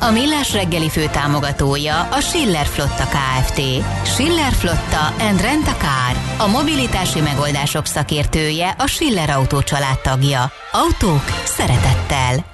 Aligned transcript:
A 0.00 0.10
Millás 0.10 0.52
reggeli 0.52 0.88
fő 0.88 1.06
támogatója 1.12 2.02
a 2.02 2.20
Schiller 2.20 2.66
Flotta 2.66 3.04
KFT. 3.04 3.60
Schiller 4.04 4.52
Flotta 4.52 5.06
and 5.28 5.40
Rent 5.40 5.66
a 5.66 5.76
Car. 5.76 6.46
A 6.46 6.50
mobilitási 6.50 7.20
megoldások 7.20 7.86
szakértője 7.86 8.74
a 8.78 8.86
Schiller 8.86 9.30
Autó 9.30 9.62
tagja. 10.02 10.50
Autók 10.72 11.24
szeretettel. 11.44 12.44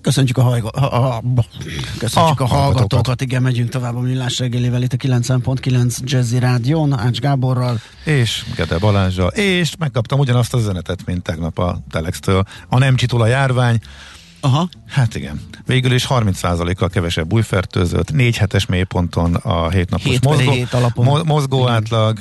Köszöntjük 0.00 0.38
a, 0.38 0.42
hajgo, 0.42 0.68
ha, 0.78 1.00
ha, 1.00 1.22
köszöntjük 1.98 2.40
a, 2.40 2.44
a 2.44 2.46
hallgatókat. 2.46 3.20
Igen, 3.20 3.42
megyünk 3.42 3.68
tovább 3.68 3.96
a 3.96 4.00
Millás 4.00 4.38
reggelivel 4.38 4.82
itt 4.82 4.92
a 4.92 4.96
9.9 4.96 5.98
Jazzy 6.04 6.38
Rádión, 6.38 6.98
Ács 6.98 7.18
Gáborral. 7.18 7.80
És 8.04 8.44
Gede 8.56 8.78
Balázsa. 8.78 9.26
És 9.26 9.76
megkaptam 9.78 10.18
ugyanazt 10.18 10.54
az 10.54 10.60
üzenetet, 10.60 11.06
mint 11.06 11.22
tegnap 11.22 11.58
a 11.58 11.78
Telextől. 11.90 12.44
A 12.68 12.78
nem 12.78 12.96
csitul 12.96 13.20
a 13.20 13.26
járvány, 13.26 13.80
Aha. 14.44 14.68
Hát 14.86 15.14
igen. 15.14 15.40
Végül 15.66 15.92
is 15.92 16.06
30%-kal 16.08 16.88
kevesebb 16.88 17.32
újfertőzött, 17.32 18.12
4 18.12 18.36
hetes 18.36 18.66
mélyponton 18.66 19.34
a 19.34 19.70
7 19.70 19.90
napos 19.90 20.04
Hét 20.04 20.24
mozgó, 20.24 20.52
alapon. 20.70 21.04
mo- 21.04 21.24
mozgó 21.24 21.62
Igen. 21.62 21.74
átlag, 21.74 22.18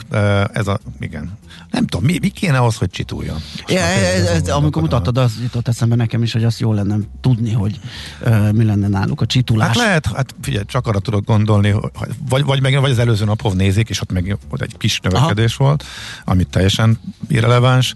ez 0.53 0.67
a, 0.67 0.79
igen. 0.99 1.37
Nem 1.71 1.85
tudom, 1.85 2.05
mi, 2.05 2.17
mi 2.21 2.27
kéne 2.29 2.57
ahhoz, 2.57 2.75
hogy 2.77 2.89
csituljon? 2.89 3.37
Ja, 3.67 3.79
ez, 3.79 4.25
ez, 4.25 4.49
amikor 4.49 4.81
mutattad, 4.81 5.17
az 5.17 5.31
jutott 5.41 5.67
eszembe 5.67 5.95
nekem 5.95 6.23
is, 6.23 6.33
hogy 6.33 6.43
azt 6.43 6.59
jó 6.59 6.73
lenne 6.73 6.95
tudni, 7.21 7.51
hogy 7.51 7.79
uh, 8.25 8.51
mi 8.51 8.63
lenne 8.63 8.87
náluk 8.87 9.21
a 9.21 9.25
csitulás. 9.25 9.67
Hát 9.67 9.75
lehet, 9.75 10.07
hát 10.15 10.35
figyelj, 10.41 10.65
csak 10.65 10.87
arra 10.87 10.99
tudok 10.99 11.25
gondolni, 11.25 11.69
hogy 11.69 11.91
vagy, 12.29 12.43
vagy, 12.43 12.61
meg, 12.61 12.79
vagy 12.79 12.91
az 12.91 12.99
előző 12.99 13.25
napon 13.25 13.55
nézik, 13.55 13.89
és 13.89 14.01
ott 14.01 14.11
meg 14.11 14.37
ott 14.49 14.61
egy 14.61 14.77
kis 14.77 14.99
növekedés 14.99 15.55
Aha. 15.57 15.63
volt, 15.67 15.83
amit 16.25 16.49
teljesen 16.49 16.99
irreleváns, 17.27 17.93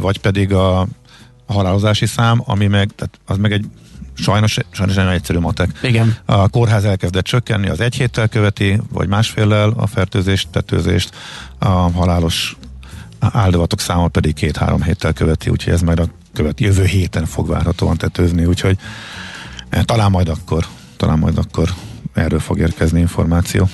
vagy 0.00 0.18
pedig 0.18 0.52
a, 0.52 0.86
a 1.52 1.54
halálozási 1.54 2.06
szám, 2.06 2.42
ami 2.44 2.66
meg, 2.66 2.90
tehát 2.94 3.18
az 3.26 3.36
meg 3.36 3.52
egy 3.52 3.64
sajnos, 4.14 4.58
sajnos 4.70 4.96
nagyon 4.96 5.12
egyszerű 5.12 5.38
matek. 5.38 5.78
Igen. 5.82 6.16
A 6.24 6.48
kórház 6.48 6.84
elkezdett 6.84 7.24
csökkenni, 7.24 7.68
az 7.68 7.80
egy 7.80 7.94
héttel 7.94 8.28
követi, 8.28 8.80
vagy 8.92 9.08
másféllel 9.08 9.72
a 9.76 9.86
fertőzést, 9.86 10.48
tetőzést, 10.50 11.10
a 11.58 11.68
halálos 11.68 12.56
áldozatok 13.18 13.80
száma 13.80 14.08
pedig 14.08 14.34
két-három 14.34 14.82
héttel 14.82 15.12
követi, 15.12 15.50
úgyhogy 15.50 15.72
ez 15.72 15.80
majd 15.80 15.98
a 15.98 16.06
követ, 16.34 16.60
jövő 16.60 16.84
héten 16.84 17.24
fog 17.26 17.48
várhatóan 17.48 17.96
tetőzni, 17.96 18.44
úgyhogy 18.44 18.78
eh, 19.68 19.82
talán 19.82 20.10
majd 20.10 20.28
akkor, 20.28 20.66
talán 20.96 21.18
majd 21.18 21.38
akkor 21.38 21.74
erről 22.14 22.40
fog 22.40 22.58
érkezni 22.58 23.00
információ. 23.00 23.68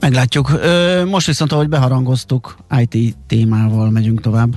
Meglátjuk. 0.00 0.60
Most 1.06 1.26
viszont, 1.26 1.52
ahogy 1.52 1.68
beharangoztuk, 1.68 2.56
IT 2.78 3.16
témával 3.26 3.90
megyünk 3.90 4.20
tovább. 4.20 4.56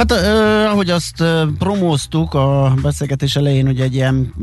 Hát 0.00 0.10
ö, 0.10 0.64
ahogy 0.64 0.90
azt 0.90 1.20
ö, 1.20 1.42
promóztuk 1.58 2.34
a 2.34 2.74
beszélgetés 2.82 3.36
elején, 3.36 3.66
hogy 3.66 3.80
egy 3.80 3.94
ilyen 3.94 4.34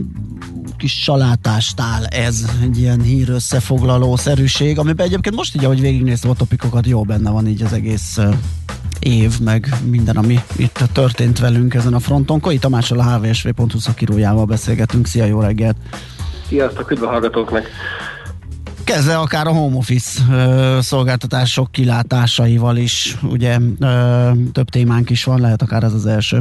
kis 0.77 1.01
salátást 1.03 1.79
áll 1.79 2.05
ez, 2.05 2.45
egy 2.61 2.77
ilyen 2.77 3.01
hír 3.01 3.29
összefoglaló 3.29 4.15
szerűség, 4.15 4.79
amiben 4.79 5.05
egyébként 5.05 5.35
most 5.35 5.55
így, 5.55 5.65
ahogy 5.65 5.81
végignéztem 5.81 6.29
a 6.29 6.33
topikokat, 6.33 6.85
jó 6.85 7.01
benne 7.03 7.31
van 7.31 7.47
így 7.47 7.61
az 7.61 7.73
egész 7.73 8.19
év, 8.99 9.39
meg 9.39 9.69
minden, 9.83 10.15
ami 10.15 10.39
itt 10.55 10.79
történt 10.93 11.39
velünk 11.39 11.73
ezen 11.73 11.93
a 11.93 11.99
fronton. 11.99 12.39
Koi 12.39 12.57
Tamással 12.57 12.99
a 12.99 13.17
hvsv.hu 13.17 13.79
szakírójával 13.79 14.45
beszélgetünk. 14.45 15.07
Szia, 15.07 15.25
jó 15.25 15.39
reggelt! 15.39 15.77
Sziasztok, 16.47 16.91
üdv 16.91 17.03
a 17.03 17.07
hallgatóknak! 17.07 17.67
Kezdve 18.87 19.17
akár 19.17 19.47
a 19.47 19.51
home 19.51 19.75
office 19.75 20.21
ö, 20.31 20.77
szolgáltatások 20.81 21.71
kilátásaival 21.71 22.77
is, 22.77 23.15
ugye 23.23 23.57
ö, 23.79 24.29
több 24.51 24.69
témánk 24.69 25.09
is 25.09 25.23
van, 25.23 25.41
lehet 25.41 25.61
akár 25.61 25.83
ez 25.83 25.93
az 25.93 26.05
első. 26.05 26.37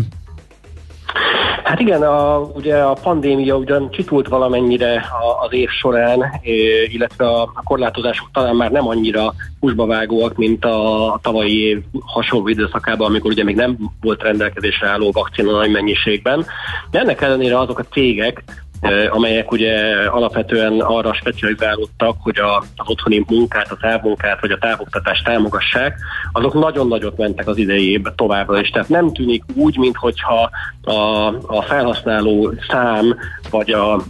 Hát 1.65 1.81
igen, 1.81 2.03
a, 2.03 2.39
ugye 2.39 2.77
a 2.77 2.93
pandémia 2.93 3.57
ugyan 3.57 3.91
csitult 3.91 4.29
valamennyire 4.29 5.05
az 5.47 5.53
év 5.53 5.69
során, 5.69 6.41
illetve 6.87 7.29
a 7.29 7.53
korlátozások 7.65 8.29
talán 8.33 8.57
már 8.57 8.71
nem 8.71 8.89
annyira 8.89 9.35
húsba 9.61 9.87
vágóak, 9.87 10.37
mint 10.37 10.65
a 10.65 11.19
tavalyi 11.23 11.61
év 11.61 11.83
hasonló 12.01 12.49
időszakában, 12.49 13.09
amikor 13.09 13.31
ugye 13.31 13.45
még 13.45 13.57
nem 13.57 13.77
volt 14.01 14.23
rendelkezésre 14.23 14.89
álló 14.89 15.11
vakcina 15.13 15.51
nagy 15.51 15.71
mennyiségben. 15.71 16.47
De 16.91 16.99
ennek 16.99 17.21
ellenére 17.21 17.59
azok 17.59 17.79
a 17.79 17.85
cégek, 17.93 18.45
amelyek 19.11 19.53
ugye 19.53 19.97
alapvetően 20.09 20.81
arra 20.81 21.15
specializálódtak, 21.15 22.17
hogy 22.21 22.39
a, 22.39 22.57
az 22.57 22.89
otthoni 22.89 23.25
munkát, 23.29 23.71
a 23.71 23.77
távmunkát 23.81 24.41
vagy 24.41 24.51
a 24.51 24.59
távoktatást 24.59 25.25
támogassák, 25.25 25.99
azok 26.33 26.55
nagyon 26.55 26.89
nagyot 26.89 27.17
mentek 27.17 27.49
az 27.49 27.57
idei 27.57 27.91
évben 27.91 28.13
továbbra 28.17 28.61
is. 28.61 28.71
Tehát 28.71 28.89
nem 28.89 29.13
tűnik 29.13 29.45
úgy, 29.55 29.79
minthogyha 29.79 30.51
a, 30.83 30.93
a 31.47 31.63
felhasználó 31.63 32.53
szám 32.69 33.17
vagy 33.51 33.71
a 33.71 34.03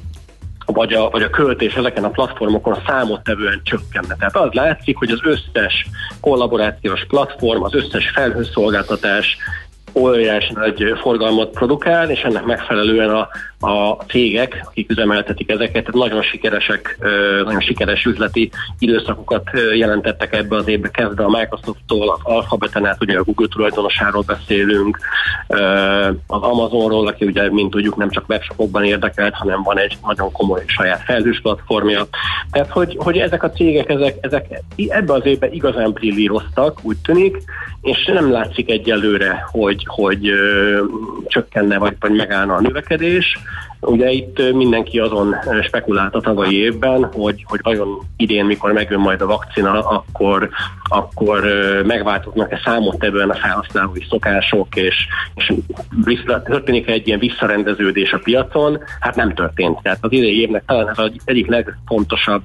vagy 0.67 0.93
a, 0.93 1.11
vagy 1.11 1.23
a 1.23 1.31
költés 1.31 1.75
ezeken 1.75 2.05
a 2.05 2.11
platformokon 2.11 2.79
számottevően 2.87 3.61
csökkenne. 3.65 4.15
Tehát 4.19 4.37
az 4.37 4.53
látszik, 4.53 4.97
hogy 4.97 5.11
az 5.11 5.21
összes 5.23 5.87
kollaborációs 6.21 7.05
platform, 7.09 7.63
az 7.63 7.75
összes 7.75 8.11
felhőszolgáltatás 8.11 9.37
óriási 9.95 10.53
nagy 10.53 10.95
forgalmat 11.01 11.51
produkál, 11.51 12.11
és 12.11 12.21
ennek 12.21 12.45
megfelelően 12.45 13.11
a, 13.11 13.29
a 13.61 13.93
cégek, 13.93 14.63
akik 14.65 14.91
üzemeltetik 14.91 15.51
ezeket, 15.51 15.93
nagyon 15.93 16.23
sikeresek, 16.23 16.99
nagyon 17.45 17.61
sikeres 17.61 18.05
üzleti 18.05 18.51
időszakokat 18.79 19.51
jelentettek 19.75 20.35
ebbe 20.35 20.57
az 20.57 20.69
évbe, 20.69 20.91
kezdve 20.91 21.25
a 21.25 21.31
Microsofttól, 21.31 22.11
az 22.11 22.21
Alphabeten 22.23 22.87
át, 22.87 23.03
ugye 23.03 23.19
a 23.19 23.23
Google 23.23 23.49
tulajdonosáról 23.49 24.23
beszélünk, 24.27 24.99
az 26.27 26.43
Amazonról, 26.43 27.07
aki 27.07 27.25
ugye, 27.25 27.51
mint 27.51 27.71
tudjuk, 27.71 27.97
nem 27.97 28.11
csak 28.11 28.29
webshopokban 28.29 28.85
érdekelt, 28.85 29.35
hanem 29.35 29.63
van 29.63 29.79
egy 29.79 29.99
nagyon 30.07 30.33
komoly 30.33 30.63
saját 30.67 31.03
felhős 31.03 31.41
platformja. 31.41 32.07
Tehát, 32.51 32.71
hogy, 32.71 32.97
hogy 32.99 33.19
ezek 33.19 33.43
a 33.43 33.51
cégek, 33.51 33.89
ezek, 33.89 34.17
ezek 34.21 34.63
ebbe 34.89 35.13
az 35.13 35.25
évben 35.25 35.53
igazán 35.53 35.93
brillíroztak, 35.93 36.79
úgy 36.83 36.97
tűnik, 36.97 37.37
és 37.83 38.05
nem 38.05 38.31
látszik 38.31 38.71
egyelőre, 38.71 39.47
hogy, 39.51 39.85
hogy 39.87 40.29
ö, 40.29 40.83
csökkenne 41.27 41.79
vagy, 41.79 41.97
vagy 42.01 42.13
megállna 42.13 42.55
a 42.55 42.61
növekedés. 42.61 43.39
Ugye 43.81 44.11
itt 44.11 44.53
mindenki 44.53 44.99
azon 44.99 45.35
spekulált 45.63 46.15
a 46.15 46.21
tavalyi 46.21 46.57
évben, 46.57 47.05
hogy, 47.13 47.45
hogy 47.49 47.61
vajon 47.63 47.89
idén, 48.17 48.45
mikor 48.45 48.73
megjön 48.73 49.01
majd 49.01 49.21
a 49.21 49.27
vakcina, 49.27 49.89
akkor, 49.89 50.49
akkor 50.83 51.45
megváltoznak-e 51.87 52.61
számottevően 52.65 53.31
a 53.31 53.35
felhasználói 53.35 54.05
szokások, 54.09 54.77
és, 54.77 54.95
és 55.35 55.53
történik 56.45 56.89
egy 56.89 57.07
ilyen 57.07 57.19
visszarendeződés 57.19 58.13
a 58.13 58.19
piacon? 58.19 58.79
Hát 59.01 59.17
nem 59.17 59.35
történt. 59.35 59.83
Tehát 59.83 59.99
az 60.01 60.13
idei 60.13 60.41
évnek 60.41 60.65
talán 60.67 60.89
ez 60.89 60.99
az 60.99 61.11
egyik 61.25 61.47
legfontosabb 61.47 62.45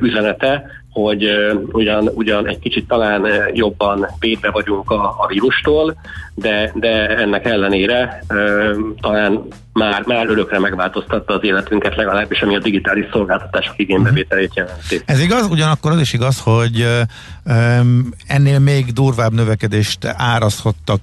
üzenete, 0.00 0.81
hogy 0.92 1.24
ugyan, 1.72 2.10
ugyan 2.14 2.48
egy 2.48 2.58
kicsit 2.58 2.88
talán 2.88 3.26
jobban 3.52 4.06
védve 4.18 4.50
vagyunk 4.50 4.90
a, 4.90 5.14
a 5.18 5.26
vírustól, 5.26 5.96
de, 6.34 6.72
de 6.74 7.08
ennek 7.08 7.44
ellenére 7.44 8.24
talán 9.00 9.42
már, 9.72 10.02
már 10.06 10.26
örökre 10.28 10.58
megváltoztatta 10.58 11.34
az 11.34 11.44
életünket, 11.44 11.96
legalábbis 11.96 12.42
ami 12.42 12.56
a 12.56 12.58
digitális 12.58 13.06
szolgáltatások 13.12 13.78
igénybevételét 13.78 14.56
jelenti. 14.56 15.02
Ez 15.04 15.20
igaz, 15.20 15.46
ugyanakkor 15.50 15.92
az 15.92 16.00
is 16.00 16.12
igaz, 16.12 16.40
hogy 16.40 16.86
ennél 18.26 18.58
még 18.58 18.92
durvább 18.92 19.32
növekedést 19.32 20.04
árazhattak 20.04 21.00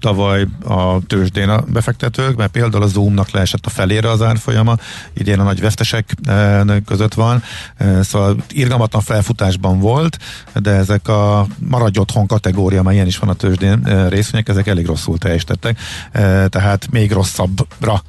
tavaly 0.00 0.46
a 0.64 1.06
tőzsdén 1.06 1.48
a 1.48 1.60
befektetők, 1.60 2.36
mert 2.36 2.50
például 2.50 2.82
a 2.82 2.86
Zoomnak 2.86 3.30
leesett 3.30 3.66
a 3.66 3.70
felére 3.70 4.10
az 4.10 4.22
árfolyama, 4.22 4.76
idén 5.12 5.40
a 5.40 5.42
nagy 5.42 5.60
vesztesek 5.60 6.14
között 6.86 7.14
van, 7.14 7.42
szóval 8.00 8.36
irgalmatlan 8.48 9.02
felfutásban 9.02 9.78
volt, 9.78 10.18
de 10.54 10.70
ezek 10.70 11.08
a 11.08 11.46
maradj 11.58 11.98
otthon 11.98 12.26
kategória, 12.26 12.82
mert 12.82 12.94
ilyen 12.94 13.06
is 13.06 13.18
van 13.18 13.28
a 13.28 13.34
tőzsdén 13.34 14.08
részvények, 14.08 14.48
ezek 14.48 14.66
elég 14.66 14.86
rosszul 14.86 15.18
teljesítettek, 15.18 15.78
tehát 16.48 16.90
még 16.90 17.12
rosszabbra 17.12 18.02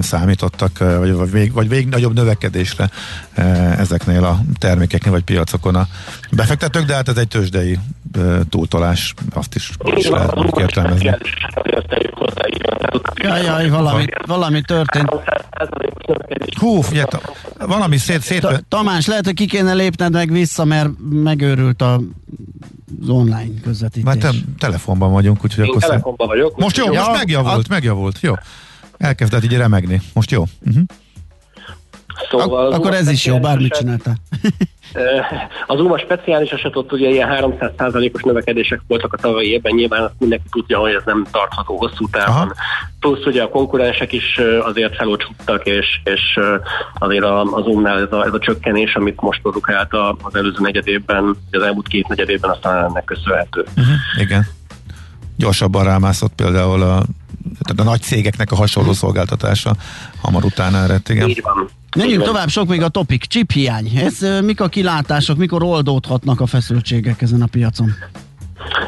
számítottak, 0.00 0.78
vagy, 0.78 1.12
vagy, 1.12 1.30
még, 1.32 1.52
vagy 1.52 1.68
még 1.68 1.88
nagyobb 1.88 2.14
növekedésre 2.14 2.90
ezeknél 3.78 4.24
a 4.24 4.40
termékeknél, 4.58 5.12
vagy 5.12 5.22
piacokon 5.22 5.74
a 5.74 5.86
befektetők, 6.30 6.84
de 6.84 6.94
hát 6.94 7.08
ez 7.08 7.16
egy 7.16 7.28
tőzsdei 7.28 7.78
túltolás, 8.48 9.14
azt 9.34 9.54
is, 9.54 9.70
is 9.94 10.08
lehet 10.08 10.36
úgy 10.36 10.58
értelmezni. 10.58 11.16
Jaj, 13.14 13.42
jaj, 13.42 13.68
valami, 13.68 14.06
valami 14.26 14.60
történt. 14.60 15.08
Hú, 16.58 16.80
figyelj, 16.80 17.06
valami 17.58 17.96
szét, 17.96 18.20
szét... 18.20 18.64
Tamás, 18.68 19.06
lehet, 19.06 19.24
hogy 19.24 19.34
ki 19.34 19.46
kéne 19.46 19.72
lépned 19.72 20.12
meg 20.12 20.32
vissza, 20.32 20.64
mert 20.64 20.88
megőrült 21.10 21.82
a 21.82 22.00
az 23.02 23.08
online 23.08 23.60
közvetítés. 23.62 24.04
Mert 24.04 24.18
te, 24.18 24.30
telefonban 24.58 25.12
vagyunk, 25.12 25.44
úgyhogy 25.44 25.64
Én 25.64 25.70
akkor 25.70 25.82
telefonban 25.82 26.26
vagyok. 26.26 26.58
Most 26.58 26.76
jó, 26.76 26.86
most 26.86 27.12
megjavult, 27.12 27.68
megjavult, 27.68 28.20
jó. 28.20 28.34
Elkezdett 29.04 29.44
így 29.44 29.56
remegni. 29.56 30.00
Most 30.14 30.30
jó. 30.30 30.44
Uh-huh. 30.66 30.82
Szóval 32.30 32.66
Ak- 32.66 32.74
akkor 32.74 32.94
ez 32.94 33.10
is 33.10 33.24
jó, 33.24 33.38
bármit 33.38 33.74
csinálta. 33.74 34.10
Az 35.66 35.80
UMA 35.80 35.98
speciális 35.98 36.50
eset 36.50 36.76
ott 36.76 36.92
ugye 36.92 37.08
ilyen 37.08 37.28
300%-os 37.32 38.22
növekedések 38.22 38.80
voltak 38.86 39.12
a 39.12 39.16
tavalyi 39.16 39.50
évben, 39.50 39.74
nyilván 39.74 40.02
azt 40.02 40.14
mindenki 40.18 40.44
tudja, 40.50 40.78
hogy 40.78 40.92
ez 40.92 41.02
nem 41.04 41.26
tartható 41.30 41.76
hosszú 41.76 42.08
távon. 42.10 42.34
Aha. 42.34 42.54
Plusz 43.00 43.26
ugye 43.26 43.42
a 43.42 43.48
konkurensek 43.48 44.12
is 44.12 44.40
azért 44.60 44.96
felócsuttak, 44.96 45.66
és, 45.66 46.00
és 46.04 46.38
azért 46.94 47.24
az 47.24 47.66
UM-nál 47.66 48.00
ez 48.00 48.12
a, 48.12 48.24
ez 48.24 48.32
a 48.32 48.38
csökkenés, 48.38 48.94
amit 48.94 49.20
most 49.20 49.40
produkált 49.40 49.92
az 50.22 50.34
előző 50.34 50.58
negyedében, 50.60 51.36
az 51.50 51.62
elmúlt 51.62 51.88
két 51.88 52.08
negyedében, 52.08 52.50
aztán 52.50 52.84
ennek 52.84 53.04
köszönhető. 53.04 53.64
Uh-huh. 53.76 53.94
Igen. 54.20 54.46
Gyorsabban 55.36 55.84
rámászott 55.84 56.32
például 56.34 56.82
a 56.82 57.02
tehát 57.58 57.80
a 57.80 57.90
nagy 57.90 58.00
cégeknek 58.00 58.52
a 58.52 58.56
hasonló 58.56 58.92
szolgáltatása 58.92 59.76
hamar 60.20 60.44
utána 60.44 60.78
eredt, 60.78 61.08
igen. 61.08 61.28
Így 61.28 61.42
van. 61.42 61.68
Menjünk 61.96 62.22
tovább, 62.22 62.48
sok 62.48 62.68
még 62.68 62.82
a 62.82 62.88
topik. 62.88 63.24
Chip 63.24 63.52
hiány. 63.52 63.96
Ez 63.96 64.42
mik 64.44 64.60
a 64.60 64.68
kilátások, 64.68 65.36
mikor 65.36 65.62
oldódhatnak 65.62 66.40
a 66.40 66.46
feszültségek 66.46 67.22
ezen 67.22 67.42
a 67.42 67.46
piacon? 67.46 67.94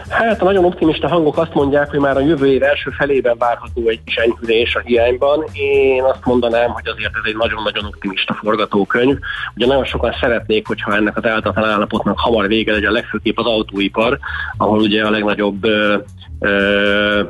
Hát 0.08 0.40
a 0.40 0.44
nagyon 0.44 0.64
optimista 0.64 1.08
hangok 1.08 1.38
azt 1.38 1.54
mondják, 1.54 1.90
hogy 1.90 1.98
már 1.98 2.16
a 2.16 2.20
jövő 2.20 2.46
év 2.46 2.62
első 2.62 2.90
felében 2.90 3.36
várható 3.38 3.88
egy 3.88 4.00
kis 4.04 4.16
enyhülés 4.16 4.74
a 4.74 4.80
hiányban. 4.84 5.44
Én 5.52 6.02
azt 6.02 6.24
mondanám, 6.24 6.70
hogy 6.70 6.88
azért 6.88 7.14
ez 7.14 7.22
egy 7.24 7.36
nagyon-nagyon 7.36 7.84
optimista 7.84 8.34
forgatókönyv. 8.34 9.18
Ugye 9.56 9.66
nagyon 9.66 9.84
sokan 9.84 10.14
szeretnék, 10.20 10.66
hogyha 10.66 10.96
ennek 10.96 11.16
az 11.16 11.24
áltatlan 11.24 11.68
állapotnak 11.68 12.18
hamar 12.18 12.46
vége 12.46 12.72
legyen, 12.72 12.92
legfőképp 12.92 13.38
az 13.38 13.46
autóipar, 13.46 14.18
ahol 14.56 14.78
ugye 14.78 15.04
a 15.04 15.10
legnagyobb 15.10 15.64
ö, 15.64 15.96
ö, 16.38 17.22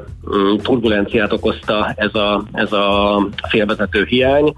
turbulenciát 0.63 1.33
okozta 1.33 1.93
ez 1.97 2.15
a, 2.15 2.43
ez 2.53 2.73
a 2.73 3.21
félvezető 3.49 4.05
hiány. 4.05 4.55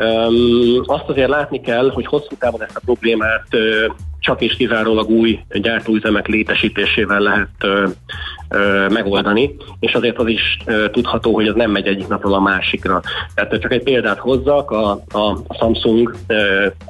Um, 0.00 0.82
azt 0.84 1.08
azért 1.08 1.28
látni 1.28 1.60
kell, 1.60 1.90
hogy 1.90 2.06
hosszú 2.06 2.36
távon 2.38 2.62
ezt 2.62 2.76
a 2.76 2.80
problémát 2.84 3.46
uh, 3.52 3.94
csak 4.20 4.40
és 4.40 4.56
kizárólag 4.56 5.10
új 5.10 5.40
gyártóüzemek 5.48 6.26
létesítésével 6.26 7.20
lehet 7.20 7.48
uh, 7.62 7.90
uh, 8.50 8.90
megoldani, 8.90 9.56
és 9.80 9.94
azért 9.94 10.18
az 10.18 10.26
is 10.26 10.56
uh, 10.66 10.90
tudható, 10.90 11.34
hogy 11.34 11.46
ez 11.46 11.54
nem 11.54 11.70
megy 11.70 11.86
egyik 11.86 12.08
napról 12.08 12.34
a 12.34 12.40
másikra. 12.40 13.02
Tehát 13.34 13.60
csak 13.60 13.72
egy 13.72 13.82
példát 13.82 14.18
hozzak, 14.18 14.70
a, 14.70 14.90
a 15.12 15.54
Samsung 15.58 16.16
uh, 16.28 16.36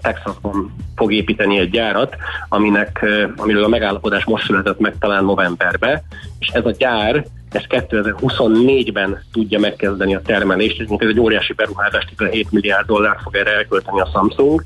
Texasban 0.03 0.75
fog 0.97 1.13
építeni 1.13 1.59
egy 1.59 1.71
gyárat, 1.71 2.17
aminek, 2.49 2.99
uh, 3.03 3.31
amiről 3.37 3.65
a 3.65 3.69
megállapodás 3.69 4.25
most 4.25 4.45
született 4.45 4.79
meg 4.79 4.95
talán 4.99 5.25
novemberbe, 5.25 6.03
és 6.39 6.49
ez 6.49 6.67
a 6.67 6.75
gyár 6.79 7.25
ez 7.53 7.63
2024-ben 7.69 9.23
tudja 9.33 9.59
megkezdeni 9.59 10.15
a 10.15 10.23
termelést, 10.23 10.81
és 10.81 10.87
ez 10.99 11.09
egy 11.09 11.21
óriási 11.21 11.53
beruházás, 11.53 12.05
17 12.05 12.51
milliárd 12.51 12.87
dollár 12.87 13.17
fog 13.23 13.37
erre 13.37 13.55
elkölteni 13.55 14.01
a 14.01 14.09
Samsung, 14.13 14.63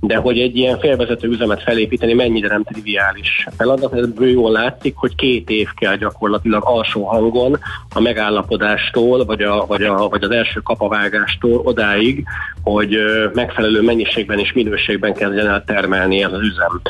de 0.00 0.16
hogy 0.16 0.38
egy 0.38 0.56
ilyen 0.56 0.78
félvezető 0.78 1.28
üzemet 1.28 1.62
felépíteni 1.62 2.12
mennyire 2.12 2.48
nem 2.48 2.64
triviális 2.64 3.46
feladat, 3.56 3.94
ebből 3.94 4.28
jól 4.28 4.50
látszik, 4.50 4.96
hogy 4.96 5.14
két 5.14 5.50
év 5.50 5.68
kell 5.76 5.96
gyakorlatilag 5.96 6.62
alsó 6.64 7.04
hangon 7.04 7.58
a 7.94 8.00
megállapodástól, 8.00 9.24
vagy, 9.24 9.42
a, 9.42 9.66
vagy, 9.66 9.82
a, 9.82 10.08
vagy 10.08 10.22
az 10.22 10.30
első 10.30 10.60
kapavágástól 10.60 11.60
odáig, 11.64 12.24
hogy 12.62 12.96
megfelelő 13.32 13.82
mennyiségben 13.82 14.38
és 14.38 14.52
minőségben 14.52 15.14
kezdjen 15.14 15.46
el 15.46 15.64
termelni 15.64 16.22
ez 16.22 16.32
az 16.32 16.40
üzem. 16.40 16.80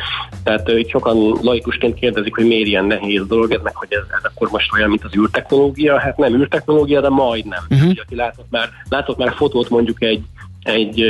Tehát 0.44 0.68
itt 0.68 0.88
sokan 0.88 1.38
laikusként 1.42 1.94
kérdezik, 1.94 2.34
hogy 2.34 2.46
miért 2.46 2.66
ilyen 2.66 2.84
nehéz 2.84 3.26
dolog 3.26 3.52
ez, 3.52 3.60
meg 3.62 3.76
hogy 3.76 3.88
ez, 3.90 4.04
ez 4.08 4.30
akkor 4.34 4.48
most 4.50 4.72
olyan, 4.72 4.88
mint 4.88 5.04
az 5.04 5.14
űrtechnológia. 5.40 5.98
Hát 5.98 6.16
nem 6.16 6.34
űrtechnológia, 6.34 7.00
de 7.00 7.08
majdnem. 7.08 7.62
Uh-huh. 7.70 7.92
Aki 8.04 8.14
látott 8.14 8.50
már, 8.50 8.68
látott 8.88 9.16
már 9.16 9.32
fotót 9.32 9.68
mondjuk 9.68 10.02
egy 10.02 10.22
egy, 10.62 11.00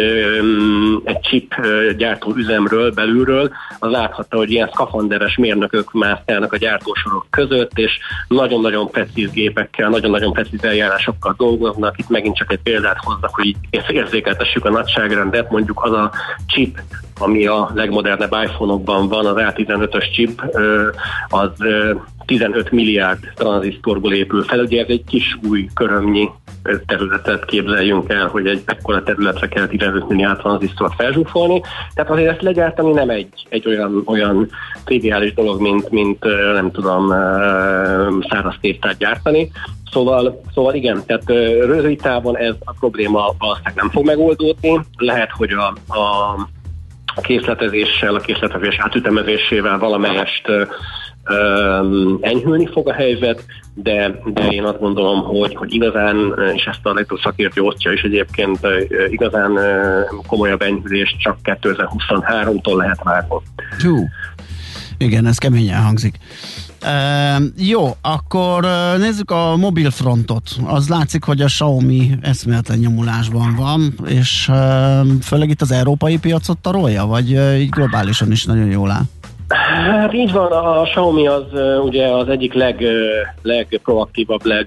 egy 1.05 1.21
chip 1.21 1.55
gyártó 1.97 2.33
üzemről, 2.37 2.93
belülről, 2.93 3.51
az 3.79 3.91
láthatta, 3.91 4.37
hogy 4.37 4.51
ilyen 4.51 4.71
szkafanderes 4.73 5.37
mérnökök 5.37 5.93
mászkálnak 5.93 6.53
a 6.53 6.57
gyártósorok 6.57 7.27
között, 7.31 7.79
és 7.79 7.99
nagyon-nagyon 8.29 8.91
precíz 8.91 9.31
gépekkel, 9.31 9.89
nagyon-nagyon 9.89 10.33
precíz 10.33 10.65
eljárásokkal 10.65 11.35
dolgoznak. 11.37 11.99
Itt 11.99 12.09
megint 12.09 12.37
csak 12.37 12.53
egy 12.53 12.61
példát 12.63 12.99
hozzak, 13.01 13.35
hogy 13.35 13.55
érzékeltessük 13.89 14.65
a 14.65 14.71
nagyságrendet, 14.71 15.51
mondjuk 15.51 15.85
az 15.85 15.93
a 15.93 16.11
chip, 16.47 16.81
ami 17.19 17.47
a 17.47 17.71
legmodernebb 17.75 18.37
iPhone-okban 18.43 19.09
van, 19.09 19.27
az 19.27 19.35
A15-ös 19.37 20.13
chip, 20.13 20.43
az 21.29 21.51
15 22.31 22.71
milliárd 22.71 23.19
tranzisztorból 23.35 24.13
épül 24.13 24.43
fel. 24.43 24.59
Ugye 24.59 24.83
ez 24.83 24.89
egy 24.89 25.05
kis 25.05 25.39
új 25.49 25.69
körömnyi 25.75 26.29
területet 26.87 27.45
képzeljünk 27.45 28.11
el, 28.13 28.27
hogy 28.27 28.47
egy 28.47 28.63
ekkora 28.67 29.03
területre 29.03 29.49
kell 29.49 29.67
15 29.67 30.09
milliárd 30.09 30.39
tranzisztort 30.39 30.95
felzsúfolni. 30.95 31.63
Tehát 31.95 32.11
azért 32.11 32.31
ezt 32.31 32.43
legyártani 32.43 32.93
nem 32.93 33.11
egy, 33.11 33.47
egy 33.49 33.67
olyan, 33.67 34.03
olyan 34.07 34.49
triviális 34.85 35.35
dolog, 35.35 35.61
mint, 35.61 35.91
mint 35.91 36.25
nem 36.53 36.71
tudom, 36.71 37.09
száraz 38.29 38.55
tésztát 38.61 38.97
gyártani. 38.99 39.51
Szóval, 39.93 40.41
szóval 40.55 40.75
igen, 40.75 41.03
tehát 41.07 41.29
rövid 41.65 42.01
távon 42.01 42.37
ez 42.37 42.55
a 42.65 42.73
probléma 42.79 43.35
valószínűleg 43.39 43.75
nem 43.75 43.91
fog 43.91 44.05
megoldódni. 44.05 44.81
Lehet, 44.97 45.31
hogy 45.31 45.51
a, 45.53 45.67
a 47.15 47.21
készletezéssel, 47.21 48.15
a 48.15 48.21
készletezés 48.21 48.79
átütemezésével 48.79 49.79
valamelyest 49.79 50.49
enyhülni 52.21 52.67
fog 52.67 52.89
a 52.89 52.93
helyzet, 52.93 53.45
de, 53.75 54.21
de 54.33 54.47
én 54.47 54.65
azt 54.65 54.81
gondolom, 54.81 55.23
hogy, 55.23 55.55
hogy 55.55 55.75
igazán, 55.75 56.35
és 56.55 56.65
ezt 56.65 56.87
a 56.87 56.93
legtöbb 56.93 57.19
szakértő 57.19 57.61
osztja 57.61 57.93
is 57.93 58.03
egyébként, 58.03 58.59
igazán 59.11 59.59
komolyabb 60.27 60.63
enyhülést 60.63 61.19
csak 61.19 61.39
2023-tól 61.45 62.77
lehet 62.77 63.03
várni. 63.03 63.35
Hú, 63.83 63.97
igen, 64.99 65.27
ez 65.27 65.39
keményen 65.39 65.83
hangzik. 65.83 66.19
Uh, 66.85 67.43
jó, 67.57 67.97
akkor 68.01 68.67
nézzük 68.99 69.31
a 69.31 69.57
mobil 69.57 69.91
frontot. 69.91 70.51
Az 70.65 70.89
látszik, 70.89 71.25
hogy 71.25 71.41
a 71.41 71.47
Xiaomi 71.47 72.19
eszméletlen 72.21 72.79
nyomulásban 72.79 73.55
van, 73.57 73.95
és 74.07 74.49
uh, 74.49 74.57
főleg 75.23 75.49
itt 75.49 75.61
az 75.61 75.71
európai 75.71 76.19
piacot 76.19 76.59
tarolja, 76.59 77.07
vagy 77.07 77.33
uh, 77.33 77.61
így 77.61 77.69
globálisan 77.69 78.31
is 78.31 78.45
nagyon 78.45 78.71
jól 78.71 78.91
áll? 78.91 79.03
Hát 79.55 80.13
így 80.13 80.33
van, 80.33 80.53
a 80.53 80.83
Xiaomi 80.83 81.27
az 81.27 81.45
ugye 81.85 82.07
az 82.07 82.29
egyik 82.29 82.53
leg, 82.53 82.85
legproaktívabb, 83.43 84.45
leg, 84.45 84.67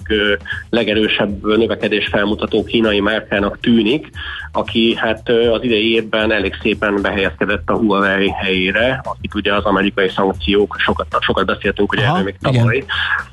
legerősebb 0.69 1.57
növekedés 1.57 2.07
felmutató 2.07 2.63
kínai 2.63 2.99
márkának 2.99 3.59
tűnik, 3.59 4.09
aki 4.51 4.95
hát 4.95 5.29
az 5.29 5.63
idei 5.63 5.93
évben 5.93 6.31
elég 6.31 6.57
szépen 6.61 7.01
behelyezkedett 7.01 7.69
a 7.69 7.77
Huawei 7.77 8.29
helyére, 8.29 9.01
akit 9.03 9.35
ugye 9.35 9.53
az 9.53 9.63
amerikai 9.63 10.09
szankciók, 10.09 10.75
sokat, 10.79 11.07
sokat 11.19 11.45
beszéltünk 11.45 11.91
ugye 11.91 12.05
erről 12.05 12.23
még 12.23 12.35
tavaly, 12.41 12.83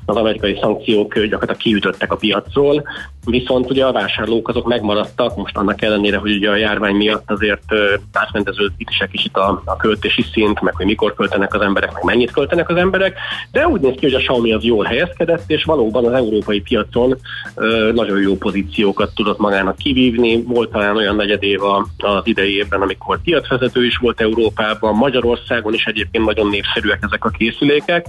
az 0.05 0.15
amerikai 0.15 0.57
szankciók 0.61 1.13
gyakorlatilag 1.13 1.57
kiütöttek 1.57 2.11
a 2.11 2.15
piacról, 2.15 2.83
viszont 3.25 3.69
ugye 3.69 3.85
a 3.85 3.91
vásárlók 3.91 4.47
azok 4.47 4.67
megmaradtak, 4.67 5.35
most 5.35 5.57
annak 5.57 5.81
ellenére, 5.81 6.17
hogy 6.17 6.35
ugye 6.35 6.49
a 6.49 6.55
járvány 6.55 6.95
miatt 6.95 7.31
azért 7.31 7.73
átmendeződik 8.11 8.89
is 8.89 8.99
egy 8.99 9.09
kicsit 9.09 9.37
a, 9.37 9.61
a 9.65 9.75
költési 9.75 10.25
szint, 10.33 10.61
meg 10.61 10.75
hogy 10.75 10.85
mikor 10.85 11.13
költenek 11.13 11.40
az 11.49 11.61
emberek, 11.61 11.93
meg 11.93 12.03
mennyit 12.03 12.31
költenek 12.31 12.69
az 12.69 12.75
emberek, 12.75 13.17
de 13.51 13.67
úgy 13.67 13.81
néz 13.81 13.95
ki, 13.95 14.05
hogy 14.05 14.13
a 14.13 14.17
Xiaomi 14.17 14.53
az 14.53 14.63
jól 14.63 14.85
helyezkedett, 14.85 15.43
és 15.47 15.63
valóban 15.63 16.05
az 16.05 16.13
európai 16.13 16.61
piacon 16.61 17.17
ö, 17.55 17.91
nagyon 17.93 18.21
jó 18.21 18.35
pozíciókat 18.35 19.15
tudott 19.15 19.39
magának 19.39 19.77
kivívni. 19.77 20.43
Volt 20.43 20.71
talán 20.71 20.95
olyan 20.95 21.15
negyed 21.15 21.43
év 21.43 21.63
az 21.97 22.21
idei 22.23 22.55
évben, 22.55 22.81
amikor 22.81 23.21
piacvezető 23.21 23.85
is 23.85 23.97
volt 23.97 24.21
Európában, 24.21 24.95
Magyarországon 24.95 25.73
is 25.73 25.85
egyébként 25.85 26.25
nagyon 26.25 26.47
népszerűek 26.47 26.99
ezek 27.01 27.25
a 27.25 27.29
készülékek. 27.29 28.05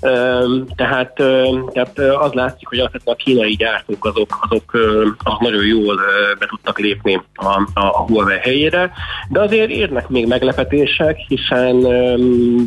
Ö, 0.00 0.44
tehát, 0.76 1.20
ö, 1.20 1.58
tehát 1.72 1.98
az 1.98 2.32
látszik, 2.32 2.68
hogy 2.68 2.78
alapvetően 2.78 3.16
a 3.18 3.22
kínai 3.24 3.54
gyártók 3.54 4.04
azok, 4.04 4.38
azok, 4.40 4.72
azok 5.22 5.40
nagyon 5.40 5.66
jól 5.66 6.00
be 6.38 6.46
tudtak 6.46 6.78
lépni 6.78 7.22
a, 7.34 7.46
a, 7.74 7.80
a 7.80 8.04
Huawei 8.06 8.38
helyére, 8.38 8.92
de 9.28 9.40
azért 9.40 9.70
érnek 9.70 10.08
még 10.08 10.26
meglepetések, 10.26 11.16
hiszen 11.28 11.76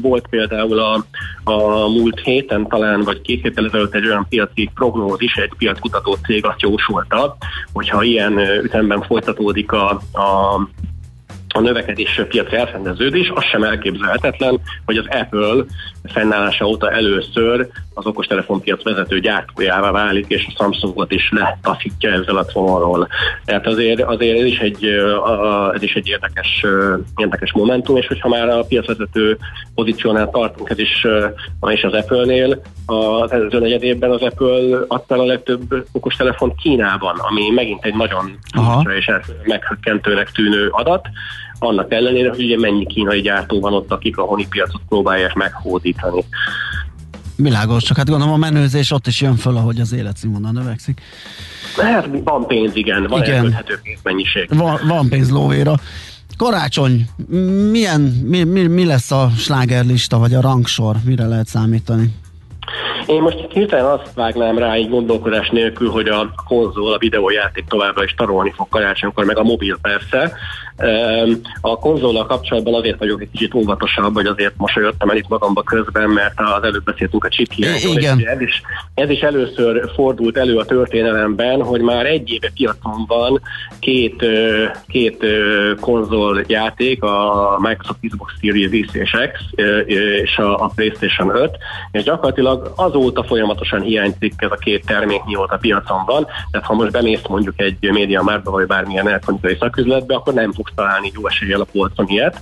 volt 0.02 0.28
például 0.28 0.80
a, 0.80 1.06
a 1.44 1.88
múlt 1.90 2.20
héten 2.20 2.68
talán, 2.68 3.02
vagy 3.02 3.22
két 3.22 3.42
héttel 3.42 3.66
ezelőtt 3.66 3.94
egy 3.94 4.08
olyan 4.08 4.26
piaci 4.30 4.70
prognózis, 4.74 5.36
egy 5.36 5.52
piackutató 5.58 6.14
cég 6.14 6.46
azt 6.46 6.62
jósolta, 6.62 7.38
hogyha 7.74 8.04
ilyen 8.04 8.40
ütemben 8.64 9.02
folytatódik 9.02 9.72
a, 9.72 9.90
a 10.14 10.60
a 11.58 11.62
növekedés 11.62 12.22
piaci 12.30 12.56
elrendeződés, 12.56 13.32
az 13.36 13.44
sem 13.44 13.64
elképzelhetetlen, 13.64 14.60
hogy 14.86 14.98
az 14.98 15.06
Apple 15.10 15.64
fennállása 16.04 16.66
óta 16.66 16.92
először 16.92 17.68
az 17.94 18.06
okostelefonpiac 18.06 18.84
vezető 18.84 19.20
gyártójává 19.20 19.92
válik, 19.92 20.26
és 20.28 20.46
a 20.48 20.54
Samsungot 20.58 21.12
is 21.12 21.32
letaszítja 21.32 22.12
ezzel 22.12 22.38
a 22.38 22.46
trónról. 22.46 23.08
Tehát 23.46 23.68
azért, 23.68 24.02
azért 24.02 24.40
ez, 24.40 24.46
is 24.46 24.60
egy, 24.60 24.86
ez 25.74 25.82
is 25.82 25.94
egy 25.94 26.08
érdekes, 26.08 26.66
érdekes 27.16 27.52
momentum, 27.52 27.98
és 27.98 28.08
hogyha 28.08 28.30
már 28.30 28.50
a 28.50 28.64
piacvezető 28.64 29.38
pozíciónál 29.76 30.30
tartunk, 30.30 30.70
ez 30.70 30.80
is, 30.80 31.06
is 31.70 31.84
az 31.84 31.94
Apple-nél, 31.94 32.62
az 32.86 33.32
előző 33.32 33.60
negyed 33.60 33.84
évben 33.84 34.12
az 34.12 34.22
Apple 34.22 34.78
adta 34.88 35.16
a 35.16 35.26
legtöbb 35.26 35.86
okostelefont 35.92 36.56
Kínában, 36.62 37.16
ami 37.18 37.50
megint 37.50 37.86
egy 37.86 37.96
nagyon 37.96 38.40
és 38.98 39.12
meghökkentőnek 39.44 40.32
tűnő 40.32 40.68
adat, 40.72 41.08
annak 41.60 41.94
ellenére, 41.94 42.30
hogy 42.30 42.44
ugye 42.44 42.60
mennyi 42.60 42.86
kínai 42.86 43.22
gyártó 43.22 43.60
van 43.60 43.74
ott, 43.74 43.92
akik 43.92 44.18
a 44.18 44.22
honi 44.22 44.48
piacot 44.48 44.82
próbálják 44.90 45.34
meghódítani. 45.34 46.24
Világos, 47.36 47.84
csak 47.84 47.98
hát 47.98 48.10
gondolom 48.10 48.34
a 48.34 48.38
menőzés 48.38 48.92
ott 48.92 49.08
is 49.08 49.22
jön 49.22 49.36
föl, 49.36 49.56
ahogy 49.56 49.80
az 49.80 49.94
életszínvonal 49.94 50.52
növekszik. 50.52 51.02
Hát 51.78 52.10
van 52.24 52.48
pénz, 52.48 52.76
igen, 52.76 53.08
van 53.08 53.24
igen. 53.24 53.58
pénzmennyiség. 53.84 54.48
Van, 54.50 54.80
van 54.88 55.10
pénz 55.10 55.32
lóvéra. 55.32 55.76
Karácsony, 56.38 57.10
milyen, 57.72 58.02
mi, 58.02 58.44
mi, 58.44 58.68
mi 58.68 58.86
lesz 58.86 59.12
a 59.12 59.30
slágerlista, 59.38 60.18
vagy 60.18 60.34
a 60.34 60.42
rangsor, 60.42 60.96
mire 61.06 61.26
lehet 61.26 61.48
számítani? 61.48 62.14
Én 63.06 63.22
most 63.22 63.48
hirtelen 63.50 63.86
azt 63.86 64.14
vágnám 64.16 64.58
rá 64.58 64.72
egy 64.72 64.90
gondolkodás 64.90 65.50
nélkül, 65.50 65.90
hogy 65.90 66.08
a 66.08 66.34
konzol, 66.48 66.94
a 66.94 66.98
videójáték 66.98 67.66
továbbra 67.66 68.04
is 68.04 68.14
tarolni 68.14 68.54
fog 68.56 68.68
karácsonykor, 68.70 69.26
meg 69.26 69.38
a 69.38 69.44
mobil 69.44 69.78
persze, 69.82 70.34
a 71.62 71.80
konzollal 71.80 72.26
kapcsolatban 72.26 72.74
azért 72.74 73.00
vagyok 73.00 73.22
egy 73.22 73.30
kicsit 73.32 73.54
óvatosabb, 73.54 74.14
hogy 74.14 74.26
azért 74.26 74.54
mosolyodtam 74.58 75.10
el 75.10 75.18
itt 75.18 75.28
magamba 75.28 75.64
közben, 75.64 76.10
mert 76.10 76.34
az 76.36 76.64
előbb 76.64 76.84
beszéltünk 76.84 77.24
a 77.24 77.30
chip 77.30 77.52
Igen. 77.54 78.20
Ez 78.26 78.42
is, 78.42 78.62
ez 78.94 79.10
is 79.10 79.20
először 79.20 79.92
fordult 79.96 80.38
elő 80.38 80.58
a 80.58 80.66
történelemben, 80.66 81.64
hogy 81.64 81.82
már 81.82 82.06
egy 82.06 82.30
éve 82.30 82.52
piacon 82.54 83.06
van 83.08 83.42
két, 83.80 84.26
két 84.88 85.26
konzoljáték, 85.80 87.04
a 87.04 87.58
Microsoft 87.62 88.00
Xbox 88.08 88.34
Series 88.42 88.86
X 88.86 88.94
és 88.94 89.16
X 89.32 89.40
és 89.86 90.38
a 90.38 90.72
PlayStation 90.76 91.30
5, 91.36 91.58
és 91.92 92.04
gyakorlatilag 92.04 92.74
azóta 92.76 93.24
folyamatosan 93.24 93.82
hiányzik 93.82 94.34
ez 94.38 94.52
a 94.52 94.56
két 94.56 94.86
termék, 94.86 95.24
mióta 95.26 95.58
piacon 95.58 96.06
van, 96.06 96.28
tehát 96.52 96.68
ha 96.68 96.74
most 96.74 96.92
bemész 96.92 97.28
mondjuk 97.30 97.62
egy 97.62 97.92
média 97.92 98.24
márba, 98.24 98.52
vagy 98.52 98.68
bármilyen 98.68 99.08
elektronikai 99.08 99.56
szaküzletbe, 99.60 100.16
akkor 100.16 100.34
nem 100.34 100.52
fogsz 100.68 100.76
találni 100.76 101.12
jó 101.16 101.28
eséllyel 101.28 101.62
a 101.62 101.68
polcon 101.72 102.06
ilyet. 102.08 102.42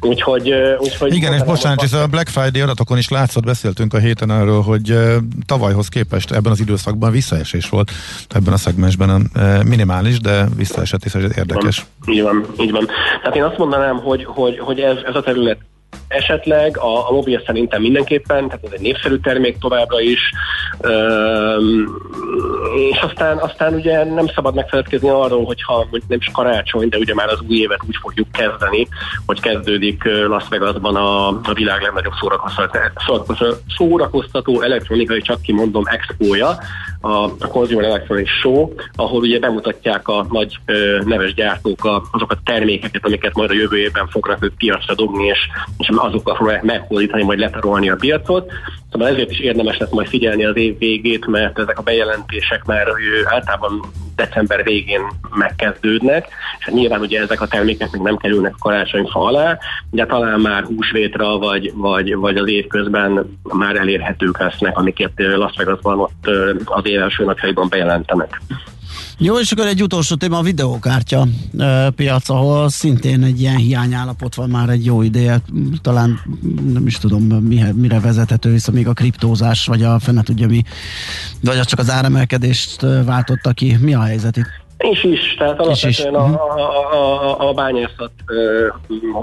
Úgyhogy, 0.00 0.52
úgyhogy 0.78 1.14
Igen, 1.14 1.32
és 1.32 1.42
bocsánat, 1.42 1.82
és 1.82 1.92
a 1.92 2.06
Black 2.06 2.28
Friday 2.28 2.60
adatokon 2.60 2.98
is 2.98 3.08
látszott, 3.08 3.44
beszéltünk 3.44 3.94
a 3.94 3.98
héten 3.98 4.30
arról, 4.30 4.62
hogy 4.62 4.96
tavalyhoz 5.46 5.88
képest 5.88 6.30
ebben 6.30 6.52
az 6.52 6.60
időszakban 6.60 7.10
visszaesés 7.10 7.68
volt 7.68 7.90
ebben 8.28 8.52
a 8.52 8.56
szegmensben 8.56 9.30
minimális, 9.64 10.20
de 10.20 10.46
visszaesett, 10.56 11.04
és 11.04 11.14
ez 11.14 11.36
érdekes. 11.36 11.86
Így 12.06 12.22
van, 12.22 12.46
így 12.60 12.70
van. 12.70 12.86
Tehát 13.20 13.36
én 13.36 13.44
azt 13.44 13.58
mondanám, 13.58 13.96
hogy, 13.96 14.24
hogy, 14.24 14.58
hogy 14.58 14.80
ez, 14.80 14.96
ez 15.06 15.14
a 15.14 15.22
terület 15.22 15.58
esetleg, 16.10 16.78
a, 16.78 17.08
a 17.08 17.12
mobil 17.12 17.42
szerintem 17.46 17.80
mindenképpen, 17.80 18.46
tehát 18.46 18.64
ez 18.64 18.72
egy 18.72 18.80
népszerű 18.80 19.16
termék 19.16 19.58
továbbra 19.58 20.00
is, 20.00 20.20
üm, 20.84 21.88
és 22.90 22.98
aztán, 23.00 23.38
aztán 23.38 23.74
ugye 23.74 24.04
nem 24.04 24.26
szabad 24.34 24.54
megfeledkezni 24.54 25.08
arról, 25.08 25.44
hogyha 25.44 25.76
mondjuk 25.76 26.08
nem 26.08 26.18
is 26.20 26.30
karácsony, 26.32 26.88
de 26.88 26.98
ugye 26.98 27.14
már 27.14 27.28
az 27.28 27.40
új 27.48 27.56
évet 27.56 27.80
úgy 27.86 27.96
fogjuk 28.00 28.32
kezdeni, 28.32 28.88
hogy 29.26 29.40
kezdődik 29.40 30.04
Las 30.04 30.48
Vegasban 30.48 30.96
a, 30.96 31.28
a 31.28 31.52
világ 31.54 31.82
legnagyobb 31.82 32.14
szórakoztató, 32.20 33.34
szórakoztató 33.76 34.60
elektronikai, 34.60 35.20
csak 35.20 35.42
kimondom, 35.42 35.82
expója, 35.86 36.58
a, 37.00 37.24
a 37.24 37.46
Consumer 37.48 37.84
Electronics 37.84 38.28
Show, 38.40 38.72
ahol 38.94 39.20
ugye 39.20 39.38
bemutatják 39.38 40.08
a 40.08 40.26
nagy 40.30 40.58
ö, 40.66 41.00
neves 41.04 41.34
gyártók 41.34 41.84
a, 41.84 42.02
azok 42.10 42.30
a 42.30 42.40
termékeket, 42.44 43.04
amiket 43.04 43.34
majd 43.34 43.50
a 43.50 43.54
jövő 43.54 43.78
évben 43.78 44.08
fognak 44.08 44.44
ők 44.44 44.56
piacra 44.56 44.94
dobni, 44.94 45.24
és, 45.24 45.38
és 45.78 45.88
azokkal 46.04 46.34
fogják 46.34 46.62
meghódítani, 46.62 47.22
majd 47.22 47.38
letarolni 47.38 47.90
a 47.90 47.96
piacot. 47.96 48.52
Szóval 48.90 49.08
ezért 49.08 49.30
is 49.30 49.38
érdemes 49.38 49.78
lesz 49.78 49.90
majd 49.90 50.08
figyelni 50.08 50.44
az 50.44 50.56
év 50.56 50.78
végét, 50.78 51.26
mert 51.26 51.58
ezek 51.58 51.78
a 51.78 51.82
bejelentések 51.82 52.64
már 52.64 52.86
általában 53.24 53.80
december 54.16 54.64
végén 54.64 55.00
megkezdődnek, 55.34 56.28
és 56.58 56.64
hát 56.64 56.74
nyilván 56.74 57.00
ugye 57.00 57.20
ezek 57.20 57.40
a 57.40 57.46
termékek 57.46 57.90
még 57.90 58.02
nem 58.02 58.16
kerülnek 58.16 58.54
a 58.54 58.62
karácsonyfa 58.62 59.20
alá, 59.20 59.58
de 59.90 60.06
talán 60.06 60.40
már 60.40 60.64
húsvétra 60.64 61.38
vagy, 61.38 61.72
vagy, 61.74 62.14
vagy 62.14 62.36
az 62.36 62.48
év 62.48 62.66
közben 62.66 63.38
már 63.42 63.76
elérhetők 63.76 64.38
lesznek, 64.38 64.78
amiket 64.78 65.12
Las 65.16 65.56
Vegasban 65.56 66.00
ott 66.00 66.26
az 66.64 66.86
év 66.86 67.00
első 67.00 67.24
napjaiban 67.24 67.68
bejelentenek. 67.68 68.40
Jó, 69.22 69.38
és 69.38 69.52
akkor 69.52 69.66
egy 69.66 69.82
utolsó 69.82 70.14
téma 70.14 70.38
a 70.38 70.42
videókártya 70.42 71.26
piac, 71.96 72.28
ahol 72.28 72.68
szintén 72.68 73.22
egy 73.22 73.40
ilyen 73.40 73.56
hiányállapot 73.56 74.34
van 74.34 74.50
már 74.50 74.68
egy 74.68 74.84
jó 74.84 75.02
ideje. 75.02 75.40
Talán 75.82 76.20
nem 76.72 76.86
is 76.86 76.98
tudom, 76.98 77.22
mire, 77.22 77.72
mire 77.72 78.00
vezethető 78.00 78.50
vissza 78.50 78.72
még 78.72 78.86
a 78.86 78.92
kriptózás, 78.92 79.66
vagy 79.66 79.82
a 79.82 79.98
fene 79.98 80.22
tudja 80.22 80.46
mi, 80.46 80.62
vagy 81.40 81.58
az 81.58 81.66
csak 81.66 81.78
az 81.78 81.90
áremelkedést 81.90 82.80
váltotta 83.04 83.52
ki. 83.52 83.76
Mi 83.80 83.94
a 83.94 84.02
helyzet 84.02 84.36
itt? 84.36 84.68
És 84.80 85.02
is, 85.04 85.34
tehát 85.34 85.60
alapvetően 85.60 86.14
is. 86.14 86.18
A, 86.18 86.18
a, 86.18 86.94
a, 86.94 87.48
a 87.48 87.52
bányászat 87.52 88.10
ö, 88.26 88.66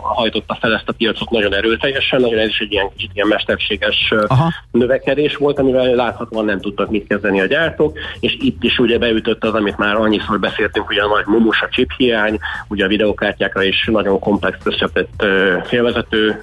hajtotta 0.01 0.57
fel 0.59 0.73
ezt 0.73 0.89
a 0.89 0.93
piacot 0.93 1.29
nagyon 1.29 1.53
erőteljesen, 1.53 2.21
nagyon 2.21 2.39
ez 2.39 2.47
is 2.47 2.59
egy 2.59 2.71
ilyen 2.71 2.89
kicsit 2.95 3.11
ilyen 3.13 3.27
mesterséges 3.27 4.13
Aha. 4.27 4.51
növekedés 4.71 5.35
volt, 5.35 5.59
amivel 5.59 5.95
láthatóan 5.95 6.45
nem 6.45 6.59
tudtak 6.59 6.89
mit 6.89 7.07
kezdeni 7.07 7.41
a 7.41 7.45
gyártók, 7.45 7.97
és 8.19 8.37
itt 8.39 8.63
is 8.63 8.79
ugye 8.79 8.97
beütött 8.97 9.43
az, 9.43 9.53
amit 9.53 9.77
már 9.77 9.95
annyiszor 9.95 10.39
beszéltünk, 10.39 10.89
ugye 10.89 11.01
a 11.01 11.07
nagy 11.07 11.25
mumus, 11.25 11.61
a 11.61 11.67
chip 11.69 11.91
hiány, 11.97 12.39
ugye 12.67 12.85
a 12.85 12.87
videokártyákra 12.87 13.63
is 13.63 13.89
nagyon 13.91 14.19
komplex 14.19 14.57
összetett 14.63 15.25
félvezető 15.63 16.41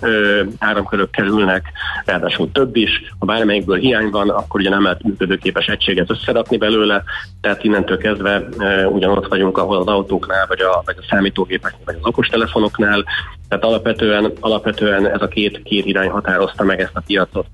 áramkörök 0.59 1.11
kerülnek, 1.11 1.73
ráadásul 2.05 2.53
több 2.53 2.77
is, 2.77 2.91
ha 3.19 3.27
bármelyikből 3.27 3.79
hiány 3.79 4.11
van, 4.11 4.29
akkor 4.29 4.61
ugye 4.61 4.71
nem 4.71 4.83
lehet 4.83 5.03
működőképes 5.03 5.67
egységet 5.67 6.11
összerakni 6.11 6.57
belőle, 6.57 7.03
tehát 7.41 7.65
innentől 7.65 7.99
kezdve 7.99 8.43
ugye 8.89 9.04
ugyanott 9.07 9.29
vagyunk, 9.29 9.59
ahol 9.59 9.77
az 9.77 9.87
autóknál, 9.87 10.47
vagy 10.47 10.61
a, 10.61 10.83
vagy 10.85 10.97
a 10.99 11.05
számítógépeknél, 11.11 11.85
vagy 11.85 11.97
az 12.01 12.07
okostelefonoknál. 12.07 13.05
Tehát 13.49 13.65
alapvetően, 13.65 14.33
alapvetően 14.41 15.09
ez 15.09 15.23
a 15.23 15.29
két, 15.29 15.63
két 15.63 15.87
irány 15.87 16.09
határozta 16.09 16.65
meg 16.65 16.81
ezt 16.81 16.97
a 16.97 17.03
piacot. 17.07 17.47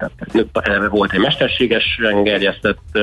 Tehát 0.53 0.89
volt 0.89 1.13
egy 1.13 1.21
mesterségesen 1.21 2.23
gerjesztett 2.23 2.99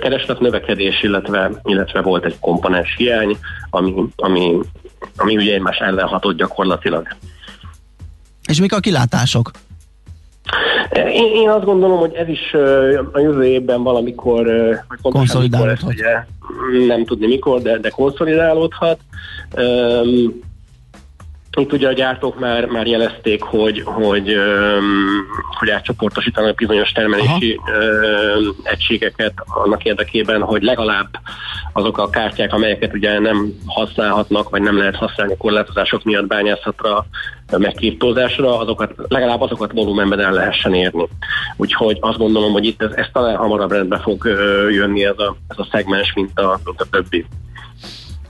kereslet 0.00 0.40
növekedés, 0.40 1.02
illetve, 1.02 1.50
illetve 1.62 2.00
volt 2.00 2.24
egy 2.24 2.38
komponens 2.38 2.94
hiány, 2.96 3.36
ami, 3.70 3.94
ami, 4.16 4.58
ami 5.16 5.36
ugye 5.36 5.54
egymás 5.54 5.78
ellen 5.78 6.06
hatott 6.06 6.36
gyakorlatilag. 6.36 7.06
És 8.48 8.60
mik 8.60 8.72
a 8.72 8.80
kilátások? 8.80 9.50
Én, 10.92 11.34
én 11.34 11.48
azt 11.48 11.64
gondolom, 11.64 11.98
hogy 11.98 12.14
ez 12.14 12.28
is 12.28 12.54
a 13.12 13.18
jövő 13.18 13.44
évben 13.44 13.82
valamikor, 13.82 14.46
konszolidálódhat. 15.02 15.88
Mikor, 15.88 15.94
ugye, 15.94 16.86
nem 16.86 17.04
tudni 17.04 17.26
mikor, 17.26 17.62
de, 17.62 17.78
de 17.78 17.88
konszolidálódhat. 17.88 18.98
Um, 19.56 20.48
itt 21.58 21.72
ugye 21.72 21.88
a 21.88 21.92
gyártók 21.92 22.38
már, 22.38 22.66
már 22.66 22.86
jelezték, 22.86 23.42
hogy, 23.42 23.82
hogy, 23.84 24.36
hogy 25.58 25.70
átcsoportosítanak 25.70 26.54
bizonyos 26.54 26.92
termelési 26.92 27.60
Aha. 27.64 28.54
egységeket 28.62 29.32
annak 29.46 29.84
érdekében, 29.84 30.42
hogy 30.42 30.62
legalább 30.62 31.08
azok 31.72 31.98
a 31.98 32.10
kártyák, 32.10 32.52
amelyeket 32.52 32.94
ugye 32.94 33.18
nem 33.18 33.52
használhatnak, 33.66 34.50
vagy 34.50 34.62
nem 34.62 34.78
lehet 34.78 34.96
használni 34.96 35.36
korlátozások 35.36 36.04
miatt 36.04 36.26
bányászatra, 36.26 37.06
meg 37.58 37.72
kriptózásra, 37.72 38.58
azokat, 38.58 38.92
legalább 39.08 39.40
azokat 39.40 39.72
volumenben 39.72 40.20
el 40.20 40.32
lehessen 40.32 40.74
érni. 40.74 41.08
Úgyhogy 41.56 41.98
azt 42.00 42.18
gondolom, 42.18 42.52
hogy 42.52 42.64
itt 42.64 42.82
ez, 42.82 42.90
ez 42.94 43.06
talán 43.12 43.36
hamarabb 43.36 43.72
rendbe 43.72 43.98
fog 43.98 44.24
jönni 44.70 45.04
ez 45.04 45.18
a, 45.18 45.36
ez 45.48 45.58
a 45.58 45.68
szegmens, 45.70 46.12
mint 46.14 46.38
a, 46.38 46.60
mint 46.64 46.80
a 46.80 46.86
többi. 46.90 47.26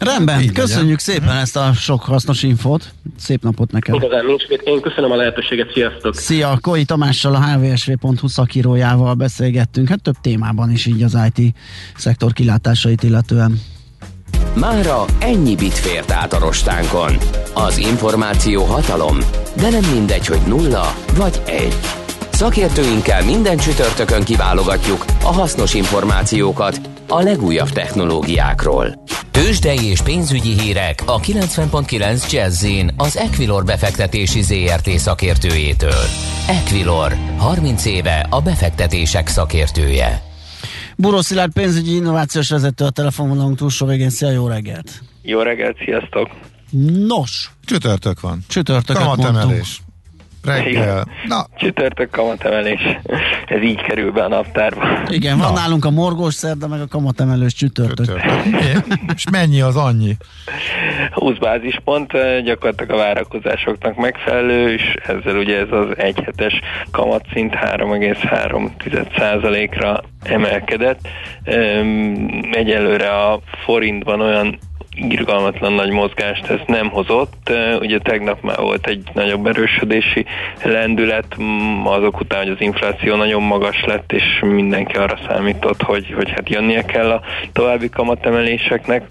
Rendben, 0.01 0.41
Így 0.41 0.53
köszönjük 0.53 1.01
legyen. 1.07 1.23
szépen 1.23 1.37
ezt 1.37 1.57
a 1.57 1.73
sok 1.73 2.03
hasznos 2.03 2.43
infót. 2.43 2.93
Szép 3.19 3.43
napot 3.43 3.73
neked. 3.73 3.95
Igazán 3.95 4.27
nincs 4.27 4.49
mit. 4.49 4.61
Én 4.65 4.81
köszönöm 4.81 5.11
a 5.11 5.17
lehetőséget, 5.17 5.73
sziasztok! 5.73 6.15
Szia, 6.15 6.59
Koi 6.61 6.85
Tamással, 6.85 7.35
a 7.35 7.41
hvsv.hu 7.41 8.29
szakírójával 8.29 9.15
beszélgettünk, 9.15 9.89
hát 9.89 10.03
több 10.03 10.15
témában 10.21 10.71
is 10.71 10.87
így 10.87 11.03
az 11.03 11.19
IT 11.35 11.55
szektor 11.97 12.33
kilátásait 12.33 13.03
illetően. 13.03 13.61
Mára 14.55 15.05
ennyi 15.19 15.55
bit 15.55 15.75
fért 15.75 16.11
át 16.11 16.33
a 16.33 16.39
rostánkon. 16.39 17.17
Az 17.55 17.79
információ 17.79 18.65
hatalom, 18.65 19.19
de 19.57 19.71
nem 19.71 19.85
mindegy, 19.93 20.27
hogy 20.27 20.41
nulla 20.47 20.95
vagy 21.17 21.41
egy. 21.47 21.75
Szakértőinkkel 22.31 23.25
minden 23.25 23.57
csütörtökön 23.57 24.25
kiválogatjuk 24.25 25.05
a 25.23 25.33
hasznos 25.33 25.75
információkat 25.75 26.81
a 27.11 27.23
legújabb 27.23 27.69
technológiákról. 27.69 29.03
Tőzsdei 29.31 29.85
és 29.85 30.03
pénzügyi 30.03 30.61
hírek 30.61 31.03
a 31.07 31.21
90.9 31.21 32.33
jazz 32.33 32.67
az 32.97 33.17
Equilor 33.17 33.65
befektetési 33.65 34.43
ZRT 34.43 34.89
szakértőjétől. 34.89 36.05
Equilor, 36.49 37.17
30 37.39 37.85
éve 37.85 38.27
a 38.31 38.41
befektetések 38.41 39.29
szakértője. 39.29 40.23
Buró 40.97 41.21
Szilárd 41.21 41.53
pénzügyi 41.53 41.95
innovációs 41.95 42.51
vezető 42.51 42.85
a 42.85 42.91
telefonvonalunk 42.91 43.57
túlsó 43.57 43.87
végén. 43.87 44.11
Szia, 44.11 44.31
jó 44.31 44.47
reggelt! 44.47 45.03
Jó 45.23 45.41
reggelt, 45.41 45.77
sziasztok! 45.85 46.29
Nos! 47.07 47.51
Csütörtök 47.65 48.21
van. 48.21 48.45
Csütörtöket 48.49 49.03
Kamatemelés. 49.03 49.83
Reggel. 50.45 51.07
Na. 51.27 51.47
Csütörtök 51.57 52.11
kamatemelés. 52.11 52.81
Ez 53.47 53.63
így 53.63 53.83
kerül 53.83 54.13
be 54.13 54.25
a 54.25 54.29
naptárba. 54.29 54.83
Igen, 55.09 55.39
van 55.39 55.53
Na. 55.53 55.59
nálunk 55.61 55.85
a 55.85 55.91
morgós 55.91 56.35
szerda, 56.35 56.69
meg 56.69 56.81
a 56.81 56.87
kamatemelős 56.87 57.55
csütörtök. 57.55 58.07
csütörtök. 58.07 58.87
És 59.15 59.25
mennyi 59.31 59.61
az 59.61 59.77
annyi? 59.77 60.17
20 61.13 61.39
bázispont, 61.39 62.13
gyakorlatilag 62.45 62.91
a 62.91 62.97
várakozásoknak 62.97 63.97
megfelelő, 63.97 64.73
és 64.73 64.95
ezzel 65.07 65.37
ugye 65.37 65.59
ez 65.59 65.69
az 65.71 65.87
egyhetes 65.97 66.61
kamatszint 66.91 67.55
3,3%-ra 67.55 70.01
emelkedett. 70.23 71.01
Egyelőre 72.53 73.11
a 73.11 73.41
forintban 73.65 74.21
olyan 74.21 74.59
irgalmatlan 74.97 75.73
nagy 75.73 75.91
mozgást 75.91 76.47
ez 76.47 76.61
nem 76.67 76.89
hozott. 76.89 77.53
Ugye 77.81 77.99
tegnap 77.99 78.43
már 78.43 78.59
volt 78.59 78.87
egy 78.87 79.03
nagyobb 79.13 79.47
erősödési 79.47 80.25
lendület, 80.65 81.37
azok 81.85 82.21
után, 82.21 82.43
hogy 82.43 82.51
az 82.51 82.61
infláció 82.61 83.17
nagyon 83.17 83.43
magas 83.43 83.85
lett, 83.85 84.13
és 84.13 84.41
mindenki 84.41 84.97
arra 84.97 85.19
számított, 85.29 85.83
hogy, 85.83 86.13
hogy 86.17 86.31
hát 86.31 86.49
jönnie 86.49 86.85
kell 86.85 87.11
a 87.11 87.23
további 87.53 87.89
kamatemeléseknek 87.89 89.05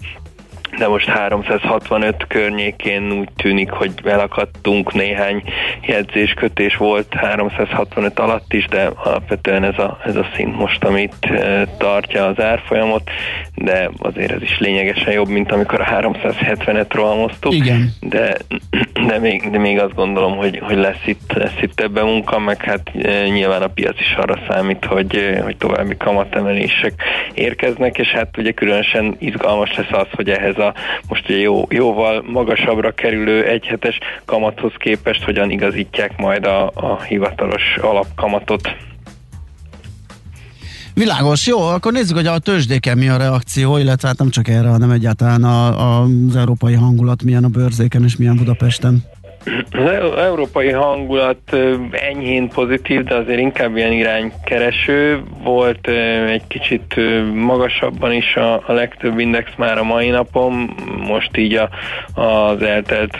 de 0.78 0.88
most 0.88 1.08
365 1.08 2.24
környékén 2.28 3.12
úgy 3.12 3.28
tűnik, 3.36 3.70
hogy 3.70 3.92
elakadtunk, 4.04 4.92
néhány 4.92 5.42
jegyzéskötés 5.82 6.76
volt 6.76 7.14
365 7.14 8.18
alatt 8.18 8.52
is, 8.52 8.66
de 8.66 8.90
alapvetően 8.94 9.64
ez 9.64 9.78
a, 9.78 9.98
ez 10.04 10.16
a 10.16 10.26
szint 10.36 10.56
most, 10.56 10.84
amit 10.84 11.14
e, 11.20 11.66
tartja 11.78 12.26
az 12.26 12.40
árfolyamot, 12.40 13.10
de 13.54 13.90
azért 13.98 14.32
ez 14.32 14.42
is 14.42 14.58
lényegesen 14.58 15.12
jobb, 15.12 15.28
mint 15.28 15.52
amikor 15.52 15.80
a 15.80 15.84
370-et 15.84 16.88
rohamoztuk. 16.88 17.52
Igen. 17.52 17.92
De, 18.00 18.36
de, 19.06 19.18
még, 19.18 19.50
de 19.50 19.58
még 19.58 19.78
azt 19.78 19.94
gondolom, 19.94 20.36
hogy, 20.36 20.58
hogy 20.62 20.76
lesz, 20.76 21.06
itt, 21.06 21.32
lesz 21.32 21.62
itt 21.62 21.80
ebben 21.80 22.04
munka, 22.04 22.38
meg 22.38 22.62
hát 22.62 22.90
e, 23.02 23.28
nyilván 23.28 23.62
a 23.62 23.66
piac 23.66 24.00
is 24.00 24.14
arra 24.16 24.38
számít, 24.48 24.84
hogy, 24.84 25.16
e, 25.16 25.42
hogy 25.42 25.56
további 25.56 25.96
kamatemelések 25.96 26.92
érkeznek, 27.34 27.98
és 27.98 28.08
hát 28.08 28.36
ugye 28.38 28.50
különösen 28.50 29.16
izgalmas 29.18 29.76
lesz 29.76 29.92
az, 29.92 30.06
hogy 30.12 30.30
ehhez 30.30 30.58
a 30.60 30.74
most 31.08 31.28
ugye 31.28 31.38
jó, 31.38 31.66
jóval 31.68 32.22
magasabbra 32.26 32.90
kerülő 32.90 33.44
egyhetes 33.44 33.98
kamathoz 34.24 34.72
képest 34.78 35.22
hogyan 35.22 35.50
igazítják 35.50 36.16
majd 36.16 36.44
a, 36.44 36.70
a 36.74 37.02
hivatalos 37.02 37.76
alapkamatot. 37.80 38.68
Világos, 40.94 41.46
jó, 41.46 41.60
akkor 41.60 41.92
nézzük, 41.92 42.16
hogy 42.16 42.26
a 42.26 42.38
tőzsdéken 42.38 42.98
mi 42.98 43.08
a 43.08 43.16
reakció, 43.16 43.76
illetve 43.76 44.08
hát 44.08 44.18
nem 44.18 44.30
csak 44.30 44.48
erre, 44.48 44.68
hanem 44.68 44.90
egyáltalán 44.90 45.44
a, 45.44 45.66
a, 45.66 46.02
az 46.28 46.36
európai 46.36 46.74
hangulat 46.74 47.22
milyen 47.22 47.44
a 47.44 47.48
bőrzéken 47.48 48.04
és 48.04 48.16
milyen 48.16 48.36
Budapesten. 48.36 49.04
Az 49.70 50.16
európai 50.16 50.70
hangulat 50.70 51.56
enyhén 51.90 52.48
pozitív, 52.48 53.04
de 53.04 53.14
azért 53.14 53.40
inkább 53.40 53.76
ilyen 53.76 53.92
iránykereső. 53.92 55.22
Volt 55.42 55.88
egy 56.28 56.46
kicsit 56.46 56.94
magasabban 57.34 58.12
is 58.12 58.36
a, 58.36 58.54
a 58.54 58.72
legtöbb 58.72 59.18
index 59.18 59.50
már 59.56 59.78
a 59.78 59.82
mai 59.82 60.08
napon, 60.08 60.52
most 61.06 61.36
így 61.36 61.54
a, 61.54 61.68
az 62.20 62.62
eltelt 62.62 63.16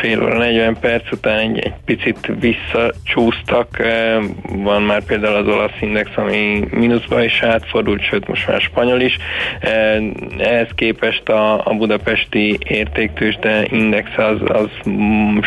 fél 0.00 0.22
óra 0.22 0.38
40 0.38 0.76
perc 0.80 1.12
után 1.12 1.38
egy, 1.38 1.58
egy 1.58 1.74
picit 1.84 2.32
visszacsúsztak. 2.40 3.76
Van 4.42 4.82
már 4.82 5.04
például 5.04 5.36
az 5.36 5.46
olasz 5.54 5.80
index, 5.80 6.10
ami 6.14 6.64
mínuszba 6.70 7.22
is 7.24 7.42
átfordult, 7.42 8.02
sőt 8.02 8.28
most 8.28 8.48
már 8.48 8.60
spanyol 8.60 9.00
is. 9.00 9.16
Ehhez 10.38 10.68
képest 10.74 11.28
a, 11.28 11.66
a 11.66 11.74
budapesti 11.74 12.58
értéktős, 12.64 13.38
index 13.64 14.10
az, 14.16 14.38
az 14.44 14.68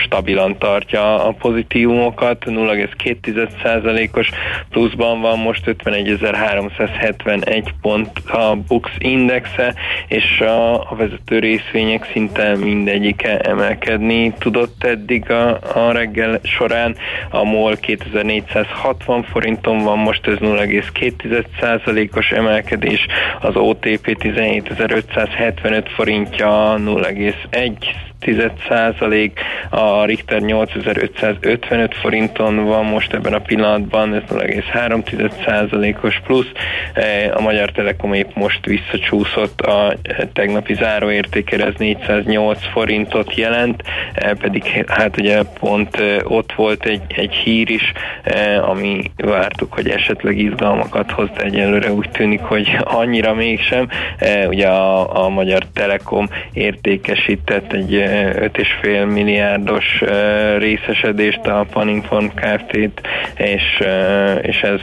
stabilan 0.05 0.57
tartja 0.57 1.25
a 1.25 1.31
pozitívumokat, 1.31 2.43
0,2%-os 2.45 4.29
pluszban 4.69 5.21
van 5.21 5.39
most 5.39 5.63
51.371 5.65 7.63
pont 7.81 8.19
a 8.29 8.55
Bux 8.67 8.89
indexe, 8.97 9.73
és 10.07 10.39
a, 10.39 10.91
a 10.91 10.95
vezető 10.95 11.39
részvények 11.39 12.09
szinte 12.11 12.55
mindegyike 12.55 13.39
emelkedni 13.39 14.33
tudott 14.39 14.83
eddig 14.83 15.31
a, 15.31 15.59
a 15.73 15.91
reggel 15.91 16.39
során. 16.43 16.95
A 17.29 17.43
MOL 17.43 17.75
2460 17.75 19.23
forinton 19.23 19.83
van, 19.83 19.97
most 19.97 20.27
ez 20.27 20.37
0,2%-os 20.39 22.31
emelkedés, 22.31 23.05
az 23.41 23.55
OTP 23.55 24.17
17575 24.17 25.89
forintja 25.89 26.75
0,1 26.77 27.73
százalék, 28.67 29.39
a 29.69 30.05
Richter 30.05 30.39
8555 30.41 31.95
forinton 31.95 32.65
van 32.65 32.85
most 32.85 33.13
ebben 33.13 33.33
a 33.33 33.39
pillanatban, 33.39 34.13
ez 34.13 34.21
0,3 34.29 35.31
százalékos 35.45 36.21
plusz, 36.25 36.51
e, 36.93 37.33
a 37.35 37.41
Magyar 37.41 37.71
Telekom 37.71 38.13
épp 38.13 38.29
most 38.33 38.65
visszacsúszott 38.65 39.61
a 39.61 39.95
tegnapi 40.33 40.73
záróértékére, 40.73 41.65
ez 41.65 41.73
408 41.77 42.59
forintot 42.71 43.35
jelent, 43.35 43.83
e, 44.13 44.33
pedig 44.33 44.85
hát 44.87 45.17
ugye 45.17 45.41
pont 45.59 45.95
e, 45.95 46.21
ott 46.23 46.53
volt 46.53 46.85
egy, 46.85 47.01
egy 47.07 47.33
hír 47.33 47.69
is, 47.69 47.91
ami 48.61 49.11
vártuk, 49.17 49.73
hogy 49.73 49.89
esetleg 49.89 50.37
izgalmakat 50.37 51.11
hoz, 51.11 51.29
de 51.37 51.43
egyelőre 51.43 51.91
úgy 51.91 52.09
tűnik, 52.09 52.41
hogy 52.41 52.77
annyira 52.83 53.33
mégsem. 53.33 53.87
Ugye 54.47 54.67
a, 54.67 55.23
a 55.25 55.29
Magyar 55.29 55.63
Telekom 55.73 56.29
értékesített 56.53 57.73
egy 57.73 58.03
5,5 58.13 59.13
milliárdos 59.13 59.85
részesedést 60.57 61.45
a 61.45 61.65
Paninform 61.71 62.27
Kft-t, 62.27 63.01
és, 63.37 63.83
és 64.41 64.61
ez 64.61 64.79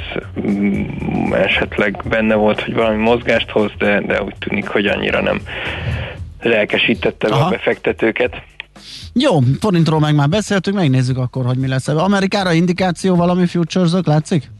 mm, 0.48 1.32
esetleg 1.32 2.02
benne 2.08 2.34
volt, 2.34 2.60
hogy 2.60 2.74
valami 2.74 3.02
mozgást 3.02 3.50
hoz, 3.50 3.70
de, 3.78 4.00
de 4.00 4.22
úgy 4.22 4.34
tűnik, 4.38 4.68
hogy 4.68 4.86
annyira 4.86 5.22
nem 5.22 5.40
lelkesítette 6.42 7.28
Aha. 7.28 7.46
a 7.46 7.50
befektetőket. 7.50 8.42
Jó, 9.12 9.38
forintról 9.60 10.00
meg 10.00 10.14
már 10.14 10.28
beszéltünk, 10.28 10.76
megnézzük 10.76 11.18
akkor, 11.18 11.44
hogy 11.44 11.58
mi 11.58 11.68
lesz. 11.68 11.88
Amerikára 11.88 12.52
indikáció 12.52 13.16
valami 13.16 13.46
futures 13.46 13.90
látszik? 14.04 14.50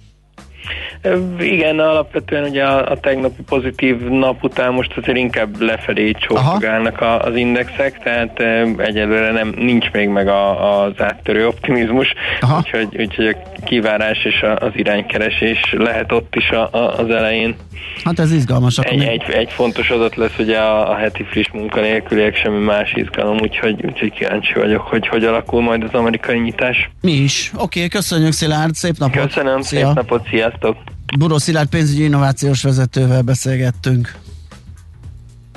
Igen, 1.39 1.79
alapvetően 1.79 2.45
ugye 2.45 2.65
a, 2.65 2.91
a 2.91 3.01
tegnapi 3.01 3.43
pozitív 3.43 4.01
nap 4.01 4.45
után 4.45 4.73
most 4.73 4.93
azért 4.97 5.17
inkább 5.17 5.61
lefelé 5.61 6.11
csókogálnak 6.11 7.01
az 7.01 7.37
indexek, 7.37 7.99
tehát 7.99 8.41
egyelőre 8.77 9.33
nem 9.33 9.55
nincs 9.57 9.91
még 9.91 10.09
meg 10.09 10.29
a, 10.29 10.83
az 10.83 10.93
áttörő 10.99 11.47
optimizmus, 11.47 12.15
úgyhogy, 12.57 12.97
úgyhogy 12.99 13.27
a 13.27 13.37
kivárás 13.65 14.25
és 14.25 14.43
a, 14.43 14.57
az 14.57 14.71
iránykeresés 14.75 15.75
lehet 15.79 16.13
ott 16.13 16.35
is 16.35 16.51
a, 16.51 16.69
a, 16.73 16.99
az 16.99 17.11
elején. 17.11 17.57
Hát 18.05 18.19
ez 18.19 18.33
izgalmas. 18.33 18.79
Egy, 18.79 18.99
még... 18.99 19.09
egy, 19.09 19.23
egy 19.31 19.51
fontos 19.51 19.91
adat 19.91 20.17
lesz 20.17 20.39
ugye 20.39 20.59
a, 20.59 20.91
a 20.91 20.97
heti 20.97 21.25
friss 21.31 21.49
munkanélküliek, 21.53 22.37
semmi 22.37 22.65
más 22.65 22.93
izgalom, 22.93 23.41
úgyhogy, 23.41 23.85
úgyhogy 23.85 24.13
kíváncsi 24.13 24.53
vagyok, 24.55 24.81
hogy 24.81 25.09
hogy 25.09 25.25
alakul 25.25 25.63
majd 25.63 25.83
az 25.83 25.93
amerikai 25.93 26.39
nyitás. 26.39 26.91
Mi 27.01 27.13
is. 27.13 27.51
Oké, 27.55 27.63
okay, 27.63 27.89
köszönjük 27.89 28.33
Szilárd, 28.33 28.75
szép 28.75 28.99
napot! 28.99 29.23
Köszönöm, 29.23 29.61
Szia. 29.61 29.87
szép 29.87 29.95
napot, 29.95 30.29
sziasztok! 30.51 30.77
Buró 31.19 31.39
Szilárd 31.39 31.69
pénzügyi 31.69 32.05
innovációs 32.05 32.63
vezetővel 32.63 33.23
beszélgettünk. 33.23 34.19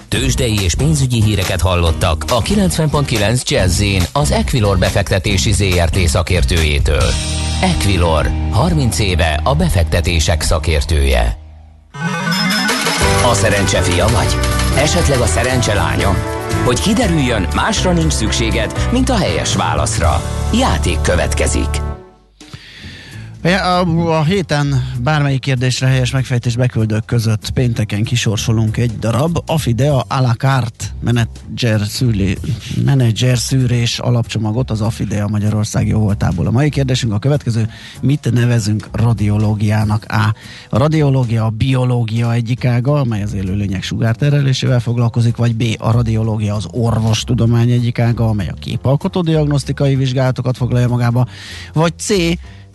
Tőzsdei 0.07 0.61
és 0.61 0.75
pénzügyi 0.75 1.21
híreket 1.21 1.61
hallottak 1.61 2.23
a 2.27 2.41
90.9 2.41 3.49
jazz 3.49 3.83
az 4.13 4.31
Equilor 4.31 4.77
befektetési 4.77 5.51
ZRT 5.51 5.97
szakértőjétől. 5.97 7.03
Equilor, 7.61 8.31
30 8.51 8.99
éve 8.99 9.39
a 9.43 9.55
befektetések 9.55 10.41
szakértője. 10.41 11.37
A 13.25 13.33
szerencse 13.33 13.81
fia 13.81 14.07
vagy? 14.07 14.37
Esetleg 14.77 15.19
a 15.19 15.25
szerencse 15.25 15.73
lánya? 15.73 16.13
Hogy 16.65 16.79
kiderüljön, 16.79 17.47
másra 17.55 17.91
nincs 17.91 18.13
szükséged, 18.13 18.89
mint 18.91 19.09
a 19.09 19.17
helyes 19.17 19.55
válaszra. 19.55 20.21
Játék 20.53 21.01
következik. 21.01 21.92
A, 23.43 23.85
a 24.17 24.23
héten 24.23 24.91
bármelyik 25.01 25.39
kérdésre 25.39 25.87
helyes 25.87 26.11
megfejtés 26.11 26.55
beküldők 26.55 27.05
között 27.05 27.49
pénteken 27.49 28.03
kisorsolunk 28.03 28.77
egy 28.77 28.99
darab 28.99 29.37
Afidea 29.45 29.99
a 29.99 30.21
la 30.21 30.33
carte 30.33 30.85
menedzser, 30.99 31.81
szűré, 31.87 32.37
menedzser 32.85 33.37
szűrés 33.37 33.99
alapcsomagot 33.99 34.71
az 34.71 34.81
Afidea 34.81 35.27
Magyarország 35.27 35.87
jó 35.87 35.99
voltából. 35.99 36.47
A 36.47 36.51
mai 36.51 36.69
kérdésünk 36.69 37.13
a 37.13 37.19
következő, 37.19 37.69
mit 38.01 38.31
nevezünk 38.33 38.87
radiológiának? 38.91 40.05
A. 40.07 40.33
A 40.69 40.77
radiológia 40.77 41.45
a 41.45 41.49
biológia 41.49 42.33
egyik 42.33 42.65
ága, 42.65 42.99
amely 42.99 43.23
az 43.23 43.33
élőlények 43.33 43.83
sugárterelésével 43.83 44.79
foglalkozik, 44.79 45.35
vagy 45.35 45.55
B. 45.55 45.63
A 45.77 45.91
radiológia 45.91 46.55
az 46.55 46.67
orvostudomány 46.71 47.71
egyik 47.71 47.99
ága, 47.99 48.27
amely 48.27 48.47
a 48.47 48.59
képalkotó 48.59 49.21
diagnosztikai 49.21 49.95
vizsgálatokat 49.95 50.57
foglalja 50.57 50.87
magába, 50.87 51.27
vagy 51.73 51.93
C 51.97 52.13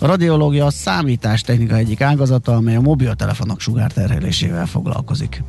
a 0.01 0.07
radiológia 0.07 0.67
a 0.67 0.71
számítástechnika 0.71 1.77
egyik 1.77 2.01
ágazata, 2.01 2.55
amely 2.55 2.77
a 2.77 2.81
mobiltelefonok 2.81 3.61
sugárterhelésével 3.61 4.67
foglalkozik. 4.67 5.43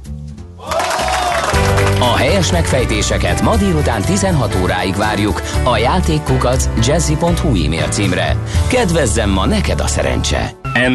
A 2.00 2.16
helyes 2.16 2.52
megfejtéseket 2.52 3.42
ma 3.42 3.56
délután 3.56 4.02
16 4.02 4.56
óráig 4.62 4.96
várjuk 4.96 5.42
a 5.64 5.78
játékkukac 5.78 6.70
jazzy.hu 6.86 7.64
e-mail 7.66 7.88
címre. 7.88 8.38
Kedvezzem 8.68 9.30
ma 9.30 9.46
neked 9.46 9.80
a 9.80 9.88
szerencse! 9.88 10.52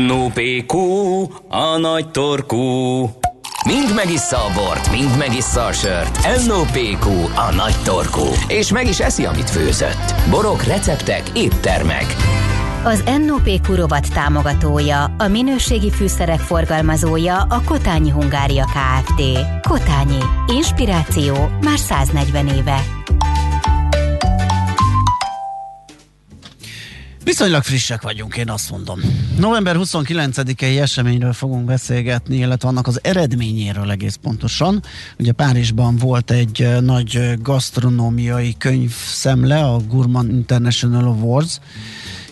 NOPQ, 0.07 0.77
a 1.49 1.77
nagy 1.77 2.11
torkú. 2.11 2.59
Mind 3.67 3.95
megissza 3.95 4.37
a 4.37 4.53
bort, 4.55 4.91
mind 4.91 5.19
megissza 5.19 5.65
a 5.65 5.73
sört. 5.73 6.47
NOPQ, 6.47 7.07
a 7.35 7.55
nagy 7.55 7.77
torkú. 7.85 8.27
És 8.49 8.73
meg 8.73 8.89
is 8.89 9.01
eszi, 9.01 9.25
amit 9.25 9.51
főzött. 9.51 10.15
Borok, 10.31 10.63
receptek, 10.63 11.23
éttermek. 11.35 12.17
Az 12.87 13.05
NOP 13.27 13.67
Kurovat 13.67 14.13
támogatója, 14.13 15.05
a 15.05 15.29
minőségi 15.29 15.91
fűszerek 15.91 16.39
forgalmazója 16.39 17.43
a 17.43 17.63
Kotányi 17.65 18.11
Hungária 18.11 18.65
Kft. 18.65 19.23
Kotányi. 19.69 20.19
Inspiráció 20.47 21.49
már 21.61 21.79
140 21.79 22.49
éve. 22.49 22.83
Viszonylag 27.25 27.63
frissek 27.63 28.03
vagyunk, 28.03 28.37
én 28.37 28.51
azt 28.51 28.71
mondom. 28.71 29.01
November 29.39 29.77
29-i 29.79 30.81
eseményről 30.81 31.33
fogunk 31.33 31.65
beszélgetni, 31.65 32.37
illetve 32.37 32.69
annak 32.69 32.87
az 32.87 33.01
eredményéről 33.03 33.91
egész 33.91 34.19
pontosan. 34.23 34.83
Ugye 35.19 35.33
Párizsban 35.33 35.97
volt 35.97 36.31
egy 36.31 36.69
nagy 36.81 37.35
gasztronómiai 37.43 38.55
könyvszemle, 38.59 39.65
a 39.65 39.79
Gourmand 39.89 40.31
International 40.31 41.05
Awards, 41.05 41.59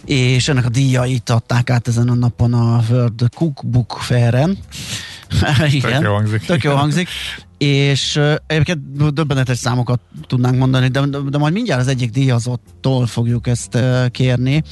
és 0.04 0.48
ennek 0.48 0.64
a 0.64 0.68
díjait 0.68 1.30
adták 1.30 1.70
át 1.70 1.88
ezen 1.88 2.08
a 2.08 2.14
napon 2.14 2.54
a 2.54 2.82
World 2.90 3.28
Cookbook 3.34 3.98
Fair-en. 4.00 4.58
Igen, 5.70 5.92
tök 5.92 6.02
jó 6.02 6.12
hangzik. 6.12 6.40
Tök 6.44 6.62
jó 6.62 6.74
hangzik. 6.74 7.08
És 7.58 8.16
uh, 8.16 8.34
egyébként 8.46 9.12
döbbenetes 9.14 9.58
számokat 9.58 10.00
tudnánk 10.26 10.58
mondani, 10.58 10.88
de, 10.88 11.00
de, 11.06 11.18
de 11.30 11.38
majd 11.38 11.52
mindjárt 11.52 11.80
az 11.80 11.88
egyik 11.88 12.10
díjazottól 12.10 13.06
fogjuk 13.06 13.46
ezt 13.46 13.74
uh, 13.74 14.06
kérni, 14.06 14.62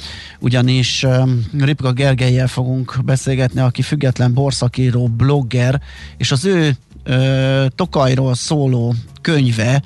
ugyanis 0.40 1.02
um, 1.02 1.46
Ripka 1.58 1.92
Gergelyel 1.92 2.46
fogunk 2.46 2.98
beszélgetni, 3.04 3.60
aki 3.60 3.82
független 3.82 4.34
borszakíró, 4.34 5.08
blogger, 5.08 5.80
és 6.16 6.32
az 6.32 6.44
ő 6.44 6.76
uh, 7.06 7.66
Tokajról 7.74 8.34
szóló 8.34 8.94
könyve, 9.20 9.82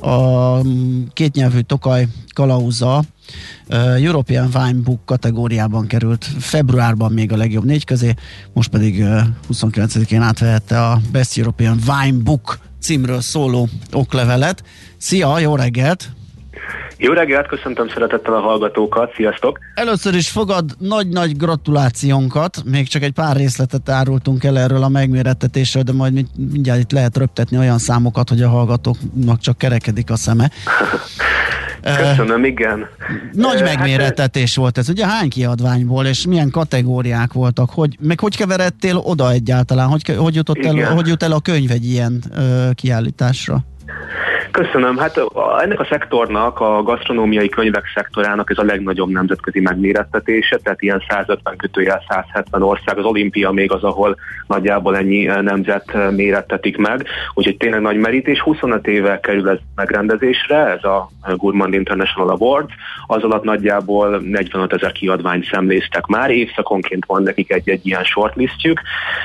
a 0.00 0.60
kétnyelvű 1.12 1.60
Tokaj 1.60 2.06
kalauza, 2.34 3.02
European 3.98 4.48
Wine 4.54 4.80
Book 4.84 5.04
kategóriában 5.04 5.86
került 5.86 6.24
februárban 6.38 7.12
még 7.12 7.32
a 7.32 7.36
legjobb 7.36 7.64
négy 7.64 7.84
közé, 7.84 8.14
most 8.52 8.70
pedig 8.70 9.04
29-én 9.52 10.22
átvehette 10.22 10.82
a 10.82 10.98
Best 11.12 11.38
European 11.38 11.78
Wine 11.88 12.22
Book 12.22 12.58
címről 12.80 13.20
szóló 13.20 13.68
oklevelet. 13.92 14.62
Szia, 14.96 15.38
jó 15.38 15.56
reggelt! 15.56 16.08
Jó 16.98 17.12
reggelt, 17.12 17.46
köszöntöm 17.46 17.88
szeretettel 17.88 18.34
a 18.34 18.40
hallgatókat, 18.40 19.14
sziasztok! 19.14 19.58
Először 19.74 20.14
is 20.14 20.28
fogad 20.28 20.64
nagy-nagy 20.78 21.36
gratulációnkat, 21.36 22.62
még 22.64 22.88
csak 22.88 23.02
egy 23.02 23.12
pár 23.12 23.36
részletet 23.36 23.88
árultunk 23.88 24.44
el 24.44 24.58
erről 24.58 24.82
a 24.82 24.88
megmérettetésről, 24.88 25.82
de 25.82 25.92
majd 25.92 26.26
mindjárt 26.52 26.80
itt 26.80 26.92
lehet 26.92 27.16
röptetni 27.16 27.58
olyan 27.58 27.78
számokat, 27.78 28.28
hogy 28.28 28.42
a 28.42 28.48
hallgatóknak 28.48 29.40
csak 29.40 29.58
kerekedik 29.58 30.10
a 30.10 30.16
szeme. 30.16 30.50
Köszönöm, 31.94 32.44
igen. 32.44 32.86
Nagy 33.32 33.60
hát, 33.60 33.76
megmérettetés 33.76 34.48
hát, 34.48 34.56
volt 34.56 34.78
ez, 34.78 34.88
ugye 34.88 35.06
hány 35.06 35.28
kiadványból, 35.28 36.06
és 36.06 36.26
milyen 36.26 36.50
kategóriák 36.50 37.32
voltak, 37.32 37.70
hogy, 37.70 37.96
meg 38.00 38.20
hogy 38.20 38.36
keveredtél 38.36 38.96
oda 38.96 39.30
egyáltalán, 39.30 39.88
hogy, 39.88 40.16
hogy, 40.16 40.34
jutott 40.34 40.64
el, 40.64 40.94
hogy 40.94 41.06
jut 41.06 41.22
el 41.22 41.32
a 41.32 41.40
könyv 41.40 41.70
egy 41.70 41.84
ilyen 41.84 42.22
uh, 42.30 42.70
kiállításra? 42.74 43.64
Köszönöm. 44.56 44.96
Hát 44.96 45.20
ennek 45.62 45.80
a 45.80 45.86
szektornak, 45.90 46.60
a 46.60 46.82
gasztronómiai 46.82 47.48
könyvek 47.48 47.84
szektorának 47.94 48.50
ez 48.50 48.58
a 48.58 48.64
legnagyobb 48.64 49.08
nemzetközi 49.08 49.60
megmérettetése, 49.60 50.58
tehát 50.62 50.82
ilyen 50.82 51.02
150 51.08 51.56
kötőjel 51.56 52.02
170 52.08 52.62
ország, 52.62 52.98
az 52.98 53.04
olimpia 53.04 53.50
még 53.50 53.72
az, 53.72 53.82
ahol 53.82 54.16
nagyjából 54.46 54.96
ennyi 54.96 55.24
nemzet 55.24 56.10
mérettetik 56.10 56.76
meg, 56.76 57.06
úgyhogy 57.34 57.56
tényleg 57.56 57.80
nagy 57.80 57.96
merítés. 57.96 58.40
25 58.40 58.86
éve 58.86 59.20
kerül 59.20 59.48
ez 59.48 59.58
megrendezésre, 59.74 60.56
ez 60.56 60.84
a 60.84 61.10
Gourmand 61.36 61.74
International 61.74 62.28
Award, 62.28 62.68
az 63.06 63.22
alatt 63.22 63.42
nagyjából 63.42 64.20
45 64.20 64.72
ezer 64.72 64.92
kiadványt 64.92 65.44
szemléztek 65.44 66.06
már, 66.06 66.30
évszakonként 66.30 67.04
van 67.06 67.22
nekik 67.22 67.52
egy-egy 67.52 67.86
ilyen 67.86 68.04
shortlistjük, 68.04 68.80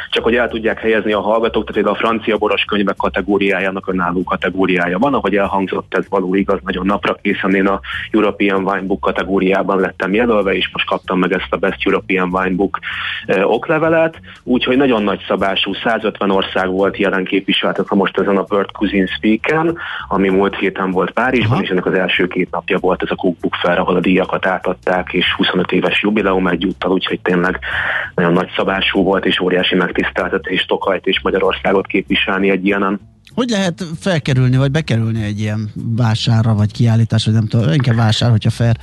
csak 0.10 0.24
hogy 0.24 0.36
el 0.36 0.50
tudják 0.50 0.80
helyezni 0.80 1.12
a 1.12 1.22
hallgatók, 1.22 1.72
tehát 1.72 1.90
a 1.90 1.96
francia 1.96 2.38
boros 2.38 2.64
könyvek 2.64 2.96
kategóriájának 2.96 3.88
önálló 3.88 4.24
kategóriája 4.24 4.98
van, 4.98 5.20
ahogy 5.22 5.36
elhangzott, 5.36 5.94
ez 5.94 6.06
való 6.10 6.36
igaz, 6.36 6.60
nagyon 6.64 6.86
napra 6.86 7.18
készen 7.22 7.56
én 7.56 7.68
a 7.68 7.80
European 8.12 8.68
Wine 8.68 8.86
Book 8.86 9.00
kategóriában 9.00 9.80
lettem 9.80 10.14
jelölve, 10.14 10.54
és 10.56 10.70
most 10.74 10.88
kaptam 10.88 11.20
meg 11.20 11.32
ezt 11.32 11.48
a 11.54 11.58
Best 11.58 11.86
European 11.86 12.30
Wine 12.34 12.56
Book 12.56 12.80
eh, 13.26 13.50
oklevelet, 13.50 14.20
úgyhogy 14.44 14.78
nagyon 14.78 15.04
nagy 15.04 15.24
szabású, 15.28 15.74
150 15.74 16.32
ország 16.32 16.70
volt 16.70 16.98
jelen 16.98 17.26
képviseltetve 17.26 17.96
most 17.96 18.18
ezen 18.18 18.38
a 18.38 18.44
Bird 18.44 18.70
Cuisine 18.72 19.08
Speak-en, 19.08 19.78
ami 20.08 20.30
múlt 20.30 20.56
héten 20.56 20.92
volt 20.92 21.12
Párizsban, 21.12 21.52
Aha. 21.52 21.62
és 21.62 21.70
ennek 21.70 21.86
az 21.86 21.94
első 21.94 22.28
két 22.28 22.52
napja 22.52 22.78
volt 22.78 23.04
ez 23.04 23.12
a 23.12 23.16
Cookbook 23.16 23.56
Fair, 23.56 23.80
ahol 23.80 23.96
a 23.96 24.00
díjakat 24.00 24.46
átadták, 24.46 25.14
és 25.14 25.34
25 25.38 25.72
éves 25.72 26.02
jubileum 26.02 26.48
egyúttal, 26.48 26.92
úgyhogy 26.92 27.20
tényleg 27.22 27.60
nagyon 28.16 28.34
nagy 28.34 28.50
szabású 28.56 29.04
volt, 29.04 29.26
és 29.26 29.40
óriási 29.40 29.76
megtiszteltetés 29.76 30.66
Tokajt 30.66 31.06
és 31.06 31.22
Magyarországot 31.22 31.88
képviselni 31.88 32.50
egy 32.50 32.66
ilyenen. 32.66 33.11
Hogy 33.34 33.50
lehet 33.50 33.86
felkerülni, 34.00 34.58
vagy 34.58 34.72
bekerülni 34.72 35.24
egy 35.24 35.40
ilyen 35.40 35.72
vásárra, 35.74 36.54
vagy 36.54 36.72
kiállítás, 36.72 37.26
vagy 37.26 37.34
nem 37.34 37.48
tudom, 37.48 37.72
inkább 37.72 37.96
vásár, 37.96 38.30
hogyha 38.30 38.50
fair 38.50 38.78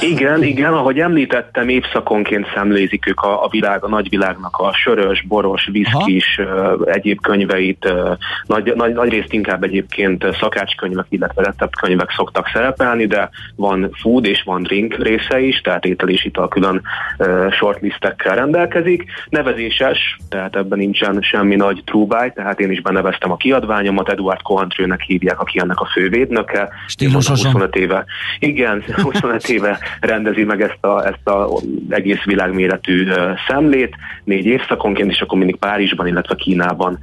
Igen, 0.00 0.42
igen, 0.42 0.72
ahogy 0.72 0.98
említettem, 0.98 1.68
évszakonként 1.68 2.46
szemlézik 2.54 3.08
ők 3.08 3.20
a, 3.20 3.44
a 3.44 3.48
világ, 3.48 3.84
a 3.84 3.88
nagyvilágnak 3.88 4.56
a 4.56 4.72
sörös, 4.72 5.24
boros, 5.28 5.68
viszkis, 5.72 6.38
uh, 6.38 6.80
egyéb 6.84 7.20
könyveit, 7.20 7.84
uh, 7.84 8.16
nagy, 8.46 8.72
nagy, 8.74 8.94
nagy 8.94 9.08
részt 9.08 9.32
inkább 9.32 9.62
egyébként 9.62 10.24
szakácskönyvek, 10.40 11.06
illetve 11.08 11.42
receptkönyvek 11.42 12.10
szoktak 12.16 12.50
szerepelni, 12.52 13.06
de 13.06 13.30
van 13.56 13.90
food 13.92 14.26
és 14.26 14.42
van 14.42 14.62
drink 14.62 14.94
része 14.94 15.40
is, 15.40 15.60
tehát 15.60 15.84
étel 15.84 16.08
és 16.08 16.24
ital 16.24 16.48
külön 16.48 16.82
uh, 17.18 17.52
shortlistekkel 17.52 18.34
rendelkezik. 18.34 19.04
Nevezéses, 19.28 20.16
tehát 20.28 20.56
ebben 20.56 20.78
nincsen 20.78 21.18
semmi 21.22 21.56
nagy 21.56 21.82
trúbáj, 21.84 22.32
tehát 22.32 22.60
én 22.60 22.70
is 22.70 22.80
beneveztem 22.80 23.30
a 23.30 23.36
kiadványomat, 23.36 24.08
Eduard 24.08 24.42
Cohantrőnek 24.42 25.00
hívják, 25.00 25.40
aki 25.40 25.58
ennek 25.58 25.80
a 25.80 25.86
fővédnöke. 25.86 26.68
Stílusosan. 26.86 27.52
25 27.52 27.76
éve. 27.76 28.04
Igen, 28.38 28.84
25 29.02 29.48
éve 29.48 29.75
rendezi 30.00 30.44
meg 30.44 30.62
ezt 30.62 30.84
a, 30.84 31.06
ezt 31.06 31.28
a 31.28 31.48
egész 31.88 32.22
világméretű 32.24 33.08
szemlét, 33.48 33.96
négy 34.24 34.46
évszakonként, 34.46 35.10
és 35.10 35.20
akkor 35.20 35.38
mindig 35.38 35.56
Párizsban, 35.56 36.06
illetve 36.06 36.34
Kínában 36.34 36.98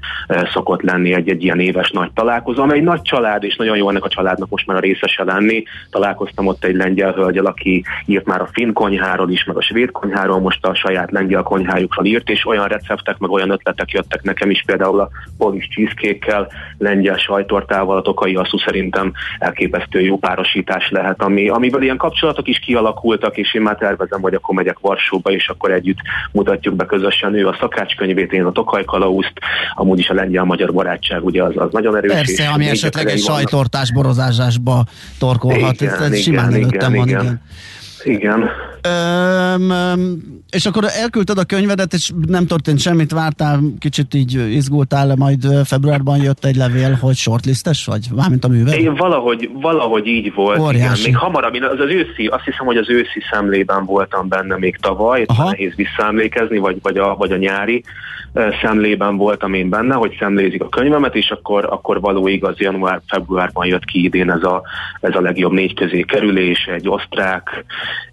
szokott 0.53 0.81
lenni 0.81 1.13
egy, 1.13 1.29
egy 1.29 1.43
ilyen 1.43 1.59
éves 1.59 1.91
nagy 1.91 2.12
találkozó, 2.13 2.62
amely 2.62 2.79
nagy 2.79 3.01
család, 3.01 3.43
és 3.43 3.55
nagyon 3.55 3.77
jó 3.77 3.89
ennek 3.89 4.03
a 4.03 4.09
családnak 4.09 4.49
most 4.49 4.67
már 4.67 4.77
a 4.77 4.79
részese 4.79 5.23
lenni. 5.23 5.63
Találkoztam 5.89 6.47
ott 6.47 6.63
egy 6.63 6.75
lengyel 6.75 7.12
hölgyel, 7.12 7.45
aki 7.45 7.83
írt 8.05 8.25
már 8.25 8.41
a 8.41 8.49
finn 8.51 8.73
konyháról 8.73 9.29
is, 9.29 9.43
meg 9.43 9.57
a 9.57 9.62
svéd 9.62 9.91
konyháról, 9.91 10.39
most 10.39 10.65
a 10.65 10.73
saját 10.73 11.12
lengyel 11.12 11.43
konyhájukról 11.43 12.05
írt, 12.05 12.29
és 12.29 12.45
olyan 12.45 12.67
receptek, 12.67 13.17
meg 13.17 13.29
olyan 13.29 13.49
ötletek 13.49 13.91
jöttek 13.91 14.21
nekem 14.21 14.49
is, 14.49 14.63
például 14.65 14.99
a 14.99 15.09
polish 15.38 15.69
cheesecake-kel, 15.69 16.51
lengyel 16.77 17.17
sajtortával, 17.17 17.97
a 17.97 18.01
tokai 18.01 18.36
asszú 18.36 18.57
szerintem 18.57 19.12
elképesztő 19.39 20.01
jó 20.01 20.17
párosítás 20.17 20.89
lehet, 20.89 21.21
ami, 21.21 21.49
amiből 21.49 21.81
ilyen 21.81 21.97
kapcsolatok 21.97 22.47
is 22.47 22.59
kialakultak, 22.65 23.38
és 23.38 23.54
én 23.54 23.62
már 23.62 23.76
tervezem, 23.76 24.21
hogy 24.21 24.34
akkor 24.34 24.56
megyek 24.56 24.80
Varsóba, 24.80 25.32
és 25.32 25.47
akkor 25.47 25.71
együtt 25.71 25.97
mutatjuk 26.32 26.76
be 26.76 26.86
közösen 26.86 27.34
ő 27.34 27.47
a 27.47 27.58
szakácskönyvét, 27.60 28.34
én 28.34 28.43
a 28.43 28.52
Tokaj 28.52 28.84
Kalauzt, 28.84 29.34
amúgy 29.73 29.99
is 29.99 30.10
a 30.10 30.13
lengyel-magyar 30.13 30.73
barátság, 30.73 31.26
ugye 31.26 31.43
az, 31.43 31.54
az 31.56 31.71
nagyon 31.71 31.95
erős. 31.95 32.12
Persze, 32.12 32.47
ami 32.47 32.67
esetleg 32.67 33.08
egy 33.08 33.19
sajtortás 33.19 33.93
borozásásba 33.93 34.86
torkolhat, 35.19 35.82
Igen, 35.82 35.93
ez, 35.93 35.99
ez 35.99 36.08
igen, 36.08 36.21
simán 36.21 36.49
igen, 36.49 36.62
előttem 36.62 36.93
van, 36.93 37.08
igen. 37.08 37.21
igen. 37.21 37.41
Igen. 38.04 38.49
Öm, 38.82 39.69
öm, 39.69 40.42
és 40.53 40.65
akkor 40.65 40.83
elküldted 41.01 41.37
a 41.37 41.43
könyvedet, 41.43 41.93
és 41.93 42.11
nem 42.27 42.47
történt 42.47 42.79
semmit, 42.79 43.11
vártál, 43.11 43.59
kicsit 43.79 44.13
így 44.13 44.33
izgultál, 44.33 45.15
majd 45.15 45.65
februárban 45.65 46.21
jött 46.21 46.45
egy 46.45 46.55
levél, 46.55 46.97
hogy 47.01 47.15
shortlistes 47.15 47.85
vagy? 47.85 48.07
Mármint 48.15 48.43
a 48.43 48.47
művel? 48.47 48.73
Én 48.73 48.95
valahogy, 48.95 49.49
valahogy 49.53 50.07
így 50.07 50.33
volt, 50.33 50.59
Óriási. 50.59 50.99
igen. 50.99 51.11
Még 51.11 51.17
hamarabb, 51.17 51.55
én 51.55 51.63
az, 51.63 51.79
az 51.79 51.89
őszi, 51.89 52.25
azt 52.25 52.43
hiszem, 52.43 52.65
hogy 52.65 52.77
az 52.77 52.89
őszi 52.89 53.21
szemlében 53.31 53.85
voltam 53.85 54.27
benne 54.27 54.57
még 54.57 54.77
tavaly, 54.81 55.23
Aha. 55.27 55.49
nehéz 55.49 55.73
visszaemlékezni, 55.75 56.57
vagy, 56.57 56.77
vagy, 56.81 56.97
a, 56.97 57.15
vagy 57.15 57.31
a 57.31 57.37
nyári 57.37 57.83
szemlében 58.61 59.17
voltam 59.17 59.53
én 59.53 59.69
benne, 59.69 59.93
hogy 59.93 60.15
szemlézik 60.19 60.63
a 60.63 60.69
könyvemet, 60.69 61.15
és 61.15 61.29
akkor, 61.29 61.65
akkor 61.69 61.99
való 62.01 62.27
igaz, 62.27 62.59
január-februárban 62.59 63.65
jött 63.65 63.85
ki 63.85 64.03
idén 64.03 64.31
ez 64.31 64.43
a, 64.43 64.61
ez 64.99 65.15
a 65.15 65.21
legjobb 65.21 65.51
négy 65.51 65.73
közé 65.73 66.01
kerülés, 66.01 66.65
egy 66.65 66.89
osztrák, 66.89 67.65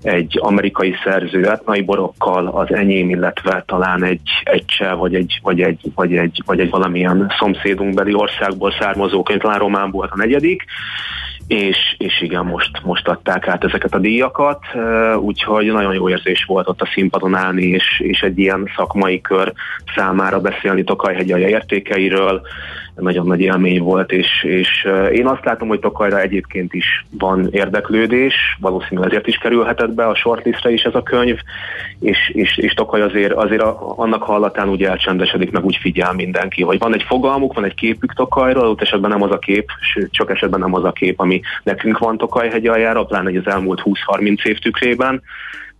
egy 0.02 0.38
amerikai 0.42 0.94
szerző 1.04 1.50
etnai 1.50 1.82
borokkal, 1.82 2.29
az 2.36 2.74
enyém, 2.74 3.10
illetve 3.10 3.62
talán 3.66 4.04
egy, 4.04 4.30
egy 4.42 4.64
cseh, 4.64 4.98
vagy 4.98 5.14
egy, 5.14 5.38
vagy 5.42 5.60
egy, 5.60 5.92
vagy 5.94 6.16
egy, 6.16 6.42
vagy 6.46 6.60
egy 6.60 6.70
valamilyen 6.70 7.32
szomszédunkbeli 7.38 8.14
országból 8.14 8.72
származó 8.80 9.22
könyv, 9.22 9.40
talán 9.40 9.58
román 9.58 9.90
volt 9.90 10.10
a 10.10 10.16
negyedik, 10.16 10.64
és, 11.46 11.76
és 11.98 12.20
igen, 12.22 12.44
most, 12.44 12.70
most 12.82 13.08
adták 13.08 13.48
át 13.48 13.64
ezeket 13.64 13.94
a 13.94 13.98
díjakat, 13.98 14.64
úgyhogy 15.16 15.66
nagyon 15.66 15.94
jó 15.94 16.08
érzés 16.08 16.44
volt 16.44 16.68
ott 16.68 16.80
a 16.80 16.90
színpadon 16.94 17.34
állni, 17.34 17.62
és, 17.62 18.00
és 18.00 18.20
egy 18.20 18.38
ilyen 18.38 18.70
szakmai 18.76 19.20
kör 19.20 19.52
számára 19.94 20.40
beszélni 20.40 20.84
Tokajhegyi 20.84 21.32
értékeiről, 21.32 22.42
nagyon 23.00 23.26
nagy 23.26 23.40
élmény 23.40 23.82
volt, 23.82 24.12
és, 24.12 24.42
és 24.42 24.84
eh, 24.84 25.12
én 25.12 25.26
azt 25.26 25.44
látom, 25.44 25.68
hogy 25.68 25.80
Tokajra 25.80 26.20
egyébként 26.20 26.74
is 26.74 27.06
van 27.18 27.48
érdeklődés, 27.50 28.34
valószínűleg 28.60 29.10
ezért 29.10 29.26
is 29.26 29.36
kerülhetett 29.36 29.90
be 29.90 30.06
a 30.06 30.14
shortlistre 30.14 30.70
is 30.70 30.82
ez 30.82 30.94
a 30.94 31.02
könyv, 31.02 31.38
és, 32.00 32.30
és, 32.34 32.56
és 32.56 32.72
Tokaj 32.72 33.00
azért, 33.00 33.32
azért 33.32 33.62
a, 33.62 33.92
annak 33.96 34.22
hallatán 34.22 34.68
úgy 34.68 34.82
elcsendesedik, 34.82 35.50
meg 35.50 35.64
úgy 35.64 35.76
figyel 35.76 36.12
mindenki, 36.12 36.62
hogy 36.62 36.78
van 36.78 36.94
egy 36.94 37.02
fogalmuk, 37.02 37.54
van 37.54 37.64
egy 37.64 37.74
képük 37.74 38.14
Tokajról, 38.14 38.68
ott 38.68 38.82
esetben 38.82 39.10
nem 39.10 39.22
az 39.22 39.30
a 39.30 39.38
kép, 39.38 39.70
sőt, 39.92 40.14
sok 40.14 40.30
esetben 40.30 40.60
nem 40.60 40.74
az 40.74 40.84
a 40.84 40.92
kép, 40.92 41.20
ami 41.20 41.40
nekünk 41.62 41.98
van 41.98 42.16
Tokaj 42.16 42.48
aljára, 42.66 43.04
pláne 43.04 43.38
az 43.38 43.52
elmúlt 43.52 43.82
20-30 43.84 44.44
év 44.44 44.58
tükrében, 44.58 45.22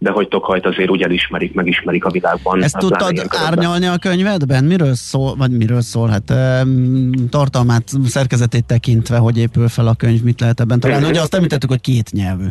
de 0.03 0.11
hogy 0.11 0.29
Tokajt 0.29 0.67
azért 0.67 0.91
úgy 0.91 1.03
elismerik, 1.03 1.55
megismerik 1.55 2.05
a 2.05 2.11
világban. 2.11 2.63
Ezt 2.63 2.75
Hát 2.75 2.83
tudtad 2.83 3.27
árnyalni 3.29 3.87
a 3.87 3.99
könyvedben? 3.99 4.65
Miről 4.65 4.95
szól, 4.95 5.35
vagy 5.37 5.51
miről 5.51 5.81
szól? 5.81 6.09
Hát 6.09 6.33
tartalmát, 7.31 7.93
szerkezetét 8.05 8.65
tekintve, 8.65 9.17
hogy 9.17 9.39
épül 9.39 9.69
fel 9.69 9.87
a 9.87 9.95
könyv, 9.95 10.23
mit 10.23 10.41
lehet 10.41 10.61
ebben 10.61 10.81
találni? 10.81 11.09
Ugye 11.09 11.21
azt 11.21 11.35
említettük, 11.35 11.71
hogy 11.71 11.81
két 11.81 12.13
nyelvű. 12.13 12.45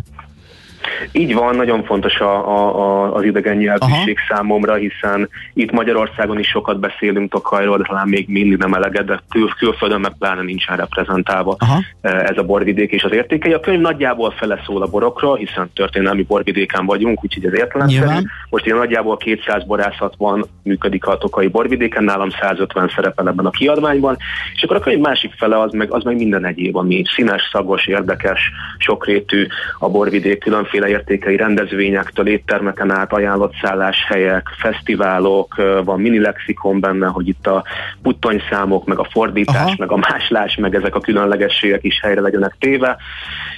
Így 1.11 1.33
van, 1.33 1.55
nagyon 1.55 1.83
fontos 1.83 2.19
a, 2.19 2.47
a, 2.47 2.79
a, 2.79 3.13
az 3.15 3.23
idegen 3.23 3.57
nyelvűség 3.57 4.17
számomra, 4.29 4.73
hiszen 4.73 5.29
itt 5.53 5.71
Magyarországon 5.71 6.39
is 6.39 6.47
sokat 6.47 6.79
beszélünk 6.79 7.31
Tokajról, 7.31 7.77
de 7.77 7.83
talán 7.87 8.07
még 8.07 8.27
mindig 8.27 8.57
nem 8.57 8.73
eleget, 8.73 9.05
de 9.05 9.19
kül, 9.29 9.49
külföldön 9.57 9.99
meg 9.99 10.13
pláne 10.19 10.41
nincsen 10.41 10.77
reprezentálva 10.77 11.55
Aha. 11.59 11.79
eh, 12.01 12.23
ez 12.23 12.37
a 12.37 12.43
borvidék 12.43 12.91
és 12.91 13.03
az 13.03 13.11
értékei. 13.11 13.53
A 13.53 13.59
könyv 13.59 13.81
nagyjából 13.81 14.31
fele 14.31 14.61
szól 14.65 14.81
a 14.81 14.87
borokról, 14.87 15.35
hiszen 15.35 15.69
történelmi 15.73 16.23
borvidéken 16.23 16.85
vagyunk, 16.85 17.23
úgyhogy 17.23 17.45
ez 17.45 17.53
értelemszerű. 17.53 18.27
Most 18.49 18.65
ilyen 18.65 18.77
nagyjából 18.77 19.17
200 19.17 19.65
borászat 19.65 20.13
van, 20.17 20.45
működik 20.63 21.05
a 21.05 21.17
tokai 21.17 21.47
borvidéken, 21.47 22.03
nálam 22.03 22.29
150 22.29 22.91
szerepel 22.95 23.27
ebben 23.27 23.45
a 23.45 23.49
kiadványban, 23.49 24.17
és 24.55 24.63
akkor 24.63 24.75
a 24.75 24.79
könyv 24.79 24.99
másik 24.99 25.33
fele 25.37 25.61
az 25.61 25.71
meg, 25.71 25.91
az 25.91 26.03
meg 26.03 26.15
minden 26.15 26.45
egyéb, 26.45 26.75
ami 26.75 27.03
színes, 27.15 27.49
szagos, 27.51 27.87
érdekes, 27.87 28.51
sokrétű 28.77 29.47
a 29.79 29.89
borvidék, 29.89 30.39
különféle 30.39 30.88
értékei 30.89 31.35
rendezvényektől, 31.35 32.27
éttermeken 32.27 32.91
át, 32.91 33.13
ajánlott 33.13 33.53
szálláshelyek, 33.61 34.47
fesztiválok, 34.57 35.55
van 35.83 35.99
mini 35.99 36.19
lexikon 36.19 36.79
benne, 36.79 37.07
hogy 37.07 37.27
itt 37.27 37.47
a 37.47 37.63
puttonyszámok, 38.01 38.85
meg 38.85 38.99
a 38.99 39.07
fordítás, 39.11 39.55
Aha. 39.55 39.75
Meg 39.77 39.91
a 39.91 39.97
máslás, 39.97 40.55
meg 40.55 40.75
ezek 40.75 40.95
a 40.95 40.99
különlegességek 40.99 41.83
is 41.83 41.99
helyre 42.01 42.21
legyenek 42.21 42.55
téve. 42.59 42.97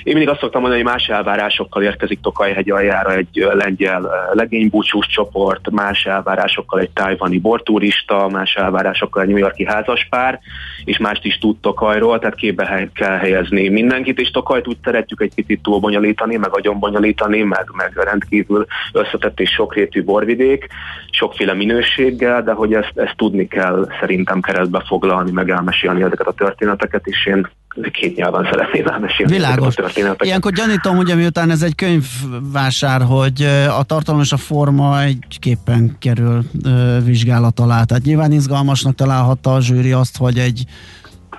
Én 0.03 0.13
mindig 0.13 0.29
azt 0.29 0.39
szoktam 0.39 0.61
mondani, 0.61 0.81
hogy 0.81 0.91
más 0.91 1.07
elvárásokkal 1.07 1.83
érkezik 1.83 2.19
Tokajhegy 2.21 2.71
aljára 2.71 3.13
egy 3.13 3.47
lengyel 3.53 4.09
legénybúcsús 4.33 5.07
csoport, 5.07 5.69
más 5.69 6.03
elvárásokkal 6.05 6.79
egy 6.79 6.89
tájvani 6.89 7.37
borturista, 7.37 8.29
más 8.29 8.55
elvárásokkal 8.55 9.21
egy 9.21 9.27
New 9.27 9.37
Yorki 9.37 9.65
házaspár, 9.65 10.39
és 10.85 10.97
mást 10.97 11.25
is 11.25 11.37
tud 11.37 11.57
Tokajról, 11.59 12.19
tehát 12.19 12.35
képbe 12.35 12.89
kell 12.93 13.17
helyezni 13.17 13.69
mindenkit, 13.69 14.19
és 14.19 14.31
Tokajt 14.31 14.67
úgy 14.67 14.77
szeretjük 14.83 15.21
egy 15.21 15.33
picit 15.33 15.61
túlbonyolítani, 15.61 16.35
meg 16.35 16.55
agyon 16.55 16.79
bonyolítani, 16.79 17.09
meg, 17.27 17.69
meg 17.73 17.91
rendkívül 17.95 18.65
összetett 18.93 19.39
és 19.39 19.49
sokrétű 19.49 20.03
borvidék, 20.03 20.67
sokféle 21.11 21.53
minőséggel, 21.53 22.43
de 22.43 22.51
hogy 22.51 22.73
ezt, 22.73 22.91
ezt 22.95 23.17
tudni 23.17 23.47
kell 23.47 23.87
szerintem 23.99 24.41
keresztbe 24.41 24.83
foglalni, 24.87 25.31
meg 25.31 25.49
elmesélni 25.49 26.01
ezeket 26.01 26.27
a 26.27 26.33
történeteket, 26.33 27.05
és 27.05 27.25
én 27.25 27.47
két 27.91 28.15
nyelven 28.15 28.47
szeretném 28.51 28.87
elmesélni 28.87 29.31
Világos. 29.31 29.75
a 29.75 29.81
történeteket. 29.81 30.25
Ilyenkor 30.25 30.51
gyanítom, 30.51 30.97
ugye 30.97 31.15
miután 31.15 31.49
ez 31.49 31.61
egy 31.61 31.75
könyvvásár, 31.75 33.01
hogy 33.01 33.41
a 33.79 33.83
tartalom 33.83 34.21
és 34.21 34.31
a 34.31 34.37
forma 34.37 35.01
egyképpen 35.01 35.95
kerül 35.99 36.39
ö, 36.65 36.97
vizsgálat 37.03 37.59
alá. 37.59 37.83
Tehát 37.83 38.03
nyilván 38.03 38.31
izgalmasnak 38.31 38.95
találhatta 38.95 39.53
a 39.53 39.61
zsűri 39.61 39.91
azt, 39.91 40.17
hogy 40.17 40.37
egy 40.37 40.63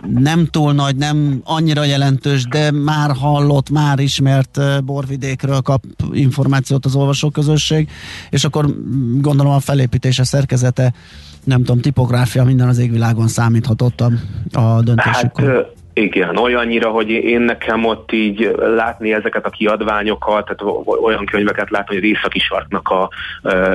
nem 0.09 0.47
túl 0.47 0.73
nagy, 0.73 0.97
nem 0.97 1.41
annyira 1.45 1.85
jelentős, 1.85 2.45
de 2.45 2.71
már 2.71 3.11
hallott, 3.17 3.71
már 3.71 3.99
ismert 3.99 4.57
ö, 4.57 4.79
borvidékről 4.85 5.61
kap 5.61 5.85
információt 6.13 6.85
az 6.85 6.95
olvasóközösség, 6.95 7.89
és 8.31 8.45
akkor 8.45 8.67
mm, 8.67 9.21
gondolom 9.21 9.53
a 9.53 9.61
felépítése, 9.61 10.25
szerkezete, 10.25 10.93
nem 11.45 11.59
tudom, 11.59 11.81
tipográfia, 11.81 12.45
minden 12.45 12.69
az 12.69 12.79
égvilágon 12.79 13.29
számíthatott 13.29 14.01
a, 14.01 14.11
a 14.53 14.61
Hát 14.61 14.85
döntésükor. 14.85 15.45
ö, 15.45 15.61
igen, 15.95 16.37
olyannyira, 16.37 16.91
hogy 16.91 17.11
én 17.11 17.41
nekem 17.41 17.85
ott 17.85 18.13
így 18.13 18.55
látni 18.77 19.13
ezeket 19.13 19.47
a 19.47 19.51
kiadványokat, 19.51 20.45
tehát 20.45 20.77
olyan 21.03 21.25
könyveket 21.25 21.71
látni, 21.71 21.95
hogy 21.95 22.05
az 22.05 22.11
északi 22.11 22.39
sarknak 22.39 22.89
a 22.89 23.11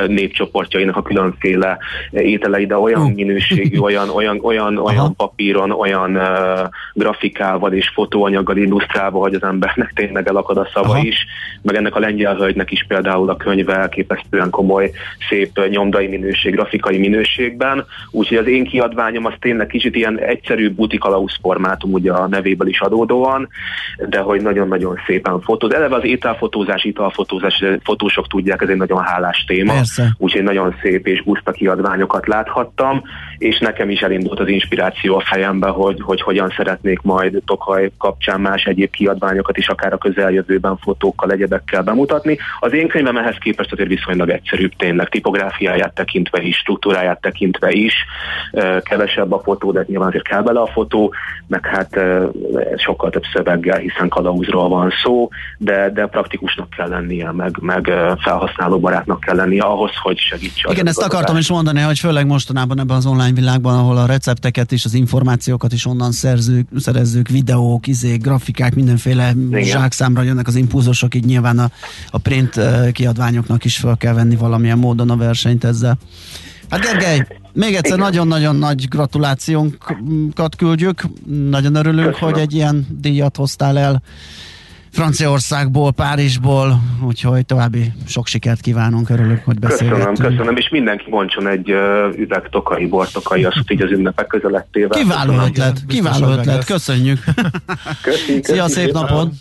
népcsoportjainak 0.07 0.95
a 0.95 1.01
különféle 1.01 1.77
ételei, 2.11 2.65
de 2.65 2.77
olyan 2.77 3.01
Hú. 3.01 3.09
minőségű, 3.09 3.79
olyan, 3.79 4.09
olyan, 4.09 4.39
olyan, 4.41 4.77
olyan 4.77 5.15
papíron, 5.15 5.71
olyan 5.71 6.15
ö, 6.15 6.63
grafikával 6.93 7.73
és 7.73 7.89
fotóanyaggal 7.93 8.57
illusztrálva, 8.57 9.19
hogy 9.19 9.33
az 9.33 9.43
embernek 9.43 9.91
tényleg 9.95 10.27
elakad 10.27 10.57
a 10.57 10.69
szava 10.73 10.89
Aha. 10.89 11.01
is, 11.03 11.25
meg 11.61 11.75
ennek 11.75 11.95
a 11.95 11.99
lengyel 11.99 12.35
hölgynek 12.35 12.71
is 12.71 12.85
például 12.87 13.29
a 13.29 13.35
könyve 13.37 13.75
elképesztően 13.75 14.49
komoly, 14.49 14.91
szép 15.29 15.67
nyomdai 15.69 16.07
minőség, 16.07 16.53
grafikai 16.53 16.97
minőségben, 16.97 17.85
úgyhogy 18.11 18.37
az 18.37 18.47
én 18.47 18.63
kiadványom 18.63 19.25
az 19.25 19.33
tényleg 19.39 19.67
kicsit 19.67 19.95
ilyen 19.95 20.19
egyszerű 20.19 20.71
butikalauz 20.71 21.37
formátum, 21.41 21.91
ugye 22.07 22.19
a 22.19 22.27
nevéből 22.27 22.67
is 22.67 22.81
adódóan, 22.81 23.49
de 24.09 24.19
hogy 24.19 24.41
nagyon-nagyon 24.41 24.99
szépen 25.05 25.41
fotóz. 25.41 25.73
Eleve 25.73 25.95
az 25.95 26.03
ételfotózás, 26.03 26.83
italfotózás, 26.83 27.63
fotósok 27.83 28.27
tudják, 28.27 28.61
ez 28.61 28.69
egy 28.69 28.77
nagyon 28.77 29.03
hálás 29.03 29.43
téma, 29.47 29.73
úgyhogy 30.17 30.43
nagyon 30.43 30.75
szép 30.81 31.07
és 31.07 31.23
buszta 31.23 31.51
kiadványokat 31.51 32.27
láthattam, 32.27 33.01
és 33.37 33.59
nekem 33.59 33.89
is 33.89 33.99
elindult 33.99 34.39
az 34.39 34.47
inspiráció 34.47 35.15
a 35.15 35.23
fejembe, 35.25 35.67
hogy, 35.67 36.01
hogy 36.01 36.21
hogyan 36.21 36.53
szeretnék 36.57 37.01
majd 37.01 37.41
Tokaj 37.45 37.91
kapcsán 37.97 38.41
más 38.41 38.63
egyéb 38.63 38.89
kiadványokat 38.89 39.57
is 39.57 39.67
akár 39.67 39.93
a 39.93 39.97
közeljövőben 39.97 40.77
fotókkal, 40.77 41.31
egyebekkel 41.31 41.83
bemutatni. 41.83 42.37
Az 42.59 42.73
én 42.73 42.87
könyvem 42.87 43.17
ehhez 43.17 43.35
képest 43.39 43.71
azért 43.71 43.89
viszonylag 43.89 44.29
egyszerűbb 44.29 44.71
tényleg, 44.77 45.09
tipográfiáját 45.09 45.93
tekintve 45.93 46.41
is, 46.41 46.57
struktúráját 46.57 47.21
tekintve 47.21 47.71
is, 47.71 47.93
kevesebb 48.83 49.31
a 49.31 49.41
fotó, 49.43 49.71
de 49.71 49.85
nyilván 49.87 50.07
azért 50.07 50.27
kell 50.27 50.41
bele 50.41 50.59
a 50.59 50.67
fotó, 50.67 51.13
meg 51.47 51.65
hát 51.65 51.96
sokkal 52.75 53.09
több 53.09 53.23
szöveggel, 53.33 53.77
hiszen 53.77 54.09
kalauzról 54.09 54.69
van 54.69 54.93
szó, 55.03 55.29
de, 55.57 55.91
de 55.93 56.05
praktikusnak 56.05 56.69
kell 56.69 56.89
lennie, 56.89 57.31
meg, 57.31 57.57
meg 57.61 57.91
felhasználó 58.19 58.79
barátnak 58.79 59.19
kell 59.19 59.35
lennie 59.35 59.63
ahhoz, 59.63 59.91
hogy 60.01 60.17
segítse. 60.17 60.69
Igen, 60.71 60.87
ezt 60.87 61.01
akartam 61.01 61.37
is 61.37 61.49
mondani, 61.49 61.81
hogy 61.81 61.99
főleg 61.99 62.25
mostanában 62.25 62.79
ebben 62.79 62.95
az 62.95 63.05
online 63.05 63.33
világban, 63.33 63.77
ahol 63.77 63.97
a 63.97 64.05
recepteket 64.05 64.71
és 64.71 64.85
az 64.85 64.93
információkat 64.93 65.73
is 65.73 65.85
onnan 65.85 66.11
szerzők, 66.11 66.67
szerezzük, 66.75 67.27
videók, 67.27 67.87
izék, 67.87 68.21
grafikák, 68.21 68.75
mindenféle 68.75 69.31
Igen. 69.49 69.63
zsákszámra 69.63 70.21
jönnek 70.21 70.47
az 70.47 70.55
impulzusok, 70.55 71.15
így 71.15 71.25
nyilván 71.25 71.59
a, 71.59 71.69
a 72.11 72.17
print 72.17 72.59
kiadványoknak 72.91 73.65
is 73.65 73.77
fel 73.77 73.97
kell 73.97 74.13
venni 74.13 74.35
valamilyen 74.35 74.77
módon 74.77 75.09
a 75.09 75.17
versenyt 75.17 75.63
ezzel. 75.63 75.97
Hát 76.69 76.79
Gergely, 76.79 77.27
még 77.57 77.75
egyszer 77.75 77.97
nagyon-nagyon 77.97 78.55
nagy 78.55 78.87
gratulációnkat 78.87 80.55
küldjük. 80.57 81.01
Nagyon 81.49 81.75
örülünk, 81.75 82.11
Köszönöm. 82.11 82.33
hogy 82.33 82.41
egy 82.41 82.53
ilyen 82.53 82.87
díjat 83.01 83.35
hoztál 83.35 83.77
el 83.77 84.01
Franciaországból, 84.91 85.91
Párizsból, 85.91 86.79
úgyhogy 87.03 87.45
további 87.45 87.91
sok 88.07 88.27
sikert 88.27 88.61
kívánunk, 88.61 89.09
örülök, 89.09 89.41
hogy 89.45 89.59
beszélgettünk. 89.59 90.07
Köszönöm, 90.07 90.31
köszönöm, 90.31 90.55
és 90.55 90.69
mindenki 90.69 91.05
mondjon 91.09 91.47
egy 91.47 91.71
uh, 91.71 92.19
üveg 92.19 92.49
tokai, 92.49 92.85
bortokai, 92.85 93.43
azt 93.43 93.71
így 93.71 93.81
az 93.81 93.91
ünnepek 93.91 94.27
közelettével. 94.27 94.99
Kiváló 94.99 95.31
köszönöm. 95.31 95.49
ötlet, 95.49 95.83
kiváló 95.87 96.27
ötlet, 96.27 96.65
köszönjük. 96.65 97.19
Köszi, 98.01 98.33
köszi, 98.33 98.41
Szia, 98.43 98.67
szép 98.67 98.91
napot! 98.91 99.31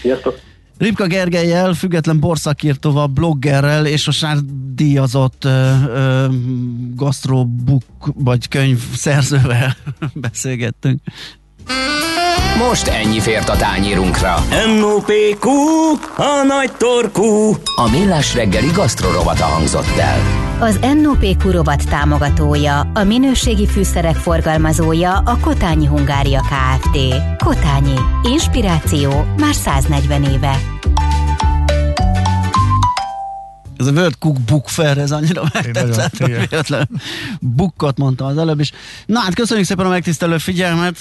Sziasztok! 0.00 0.47
Ripka 0.78 1.06
Gergelyel, 1.06 1.74
független 1.74 2.20
borszakírtóval, 2.20 3.06
bloggerrel 3.06 3.86
és 3.86 4.08
a 4.08 4.10
sárdíjazott 4.10 5.48
gastrobook 6.94 8.12
vagy 8.14 8.48
könyv 8.48 8.78
szerzővel 8.94 9.76
beszélgettünk. 10.14 11.00
Most 12.68 12.86
ennyi 12.86 13.20
fért 13.20 13.48
a 13.48 13.56
tányírunkra. 13.56 14.34
M.O.P.Q. 14.76 15.48
A 16.16 16.44
nagy 16.46 16.72
torkú. 16.72 17.56
A 17.76 17.90
millás 17.90 18.34
reggeli 18.34 18.70
gasztrorovata 18.74 19.44
hangzott 19.44 19.96
el. 19.98 20.46
Az 20.60 20.78
NOPQ 21.02 21.50
rovat 21.50 21.88
támogatója, 21.88 22.90
a 22.94 23.02
minőségi 23.02 23.66
fűszerek 23.66 24.14
forgalmazója 24.14 25.12
a 25.12 25.38
Kotányi 25.40 25.86
Hungária 25.86 26.40
Kft. 26.40 26.98
Kotányi. 27.44 27.98
Inspiráció 28.22 29.24
már 29.36 29.54
140 29.54 30.22
éve. 30.22 30.56
Ez 33.78 33.86
a 33.86 33.90
World 33.92 34.18
Cook 34.18 34.40
Book 34.40 34.68
Fair, 34.68 34.98
ez 34.98 35.10
annyira 35.10 35.42
megtetszett, 35.52 36.16
hogy 36.16 36.28
véletlen 36.28 36.88
bukkot 37.40 37.98
mondtam 37.98 38.26
az 38.26 38.38
előbb 38.38 38.60
is. 38.60 38.72
Na 39.06 39.18
hát 39.20 39.34
köszönjük 39.34 39.66
szépen 39.66 39.86
a 39.86 39.88
megtisztelő 39.88 40.38
figyelmet, 40.38 40.98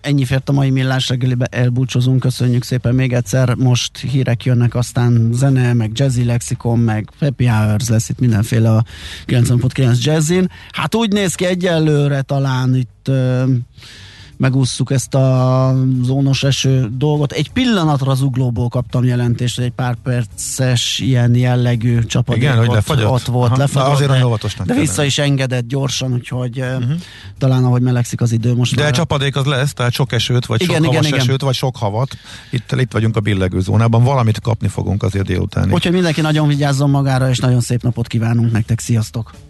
ennyi 0.00 0.24
fért 0.24 0.48
a 0.48 0.52
mai 0.52 0.70
millás 0.70 1.08
reggelibe, 1.08 1.44
elbúcsozunk, 1.44 2.20
köszönjük 2.20 2.64
szépen 2.64 2.94
még 2.94 3.12
egyszer, 3.12 3.54
most 3.54 3.98
hírek 3.98 4.44
jönnek, 4.44 4.74
aztán 4.74 5.28
zene, 5.32 5.72
meg 5.72 5.90
jazzy 5.94 6.24
lexikon, 6.24 6.78
meg 6.78 7.08
happy 7.18 7.46
hours 7.46 7.88
lesz 7.88 8.08
itt 8.08 8.18
mindenféle 8.18 8.74
a 8.74 8.84
90.9 9.26 10.02
jazzin. 10.02 10.50
Hát 10.72 10.94
úgy 10.94 11.12
néz 11.12 11.34
ki 11.34 11.44
egyelőre 11.44 12.22
talán 12.22 12.74
itt 12.74 13.10
megússzuk 14.40 14.90
ezt 14.90 15.14
a 15.14 15.74
zónos 16.02 16.44
eső 16.44 16.88
dolgot. 16.96 17.32
Egy 17.32 17.50
pillanatra 17.50 18.10
az 18.10 18.22
uglóból 18.22 18.68
kaptam 18.68 19.04
jelentést, 19.04 19.56
hogy 19.56 19.64
egy 19.64 19.72
pár 19.72 19.96
perces 20.02 20.98
ilyen 20.98 21.34
jellegű 21.34 22.04
csapadék 22.04 22.42
Igen, 22.42 22.58
ott, 22.58 22.64
hogy 22.64 22.74
lefagyott? 22.74 23.10
ott 23.10 23.24
volt. 23.24 23.50
Aha, 23.50 23.58
lefagyott, 23.58 23.92
azért 23.92 24.10
de, 24.10 24.26
óvatosnak 24.26 24.66
de 24.66 24.74
vissza 24.74 25.04
is 25.04 25.18
engedett 25.18 25.66
gyorsan, 25.66 26.12
úgyhogy 26.12 26.60
uh-huh. 26.60 26.92
talán 27.38 27.64
ahogy 27.64 27.82
melegszik 27.82 28.20
az 28.20 28.32
idő 28.32 28.54
most 28.54 28.74
De 28.74 28.82
már... 28.82 28.92
csapadék 28.92 29.36
az 29.36 29.44
lesz, 29.44 29.72
tehát 29.72 29.92
sok 29.92 30.12
esőt, 30.12 30.46
vagy 30.46 30.62
igen, 30.62 30.74
sok 30.74 30.84
igen, 30.84 30.94
havas 30.96 31.08
igen. 31.08 31.20
esőt, 31.20 31.42
vagy 31.42 31.54
sok 31.54 31.76
havat. 31.76 32.16
Itt, 32.50 32.72
itt 32.72 32.92
vagyunk 32.92 33.16
a 33.16 33.20
billegő 33.20 33.60
zónában, 33.60 34.04
valamit 34.04 34.40
kapni 34.40 34.68
fogunk 34.68 35.02
azért 35.02 35.26
délután. 35.26 35.72
Úgyhogy 35.72 35.92
mindenki 35.92 36.20
nagyon 36.20 36.48
vigyázzon 36.48 36.90
magára, 36.90 37.28
és 37.28 37.38
nagyon 37.38 37.60
szép 37.60 37.82
napot 37.82 38.06
kívánunk 38.06 38.52
nektek. 38.52 38.80
Sziasztok! 38.80 39.49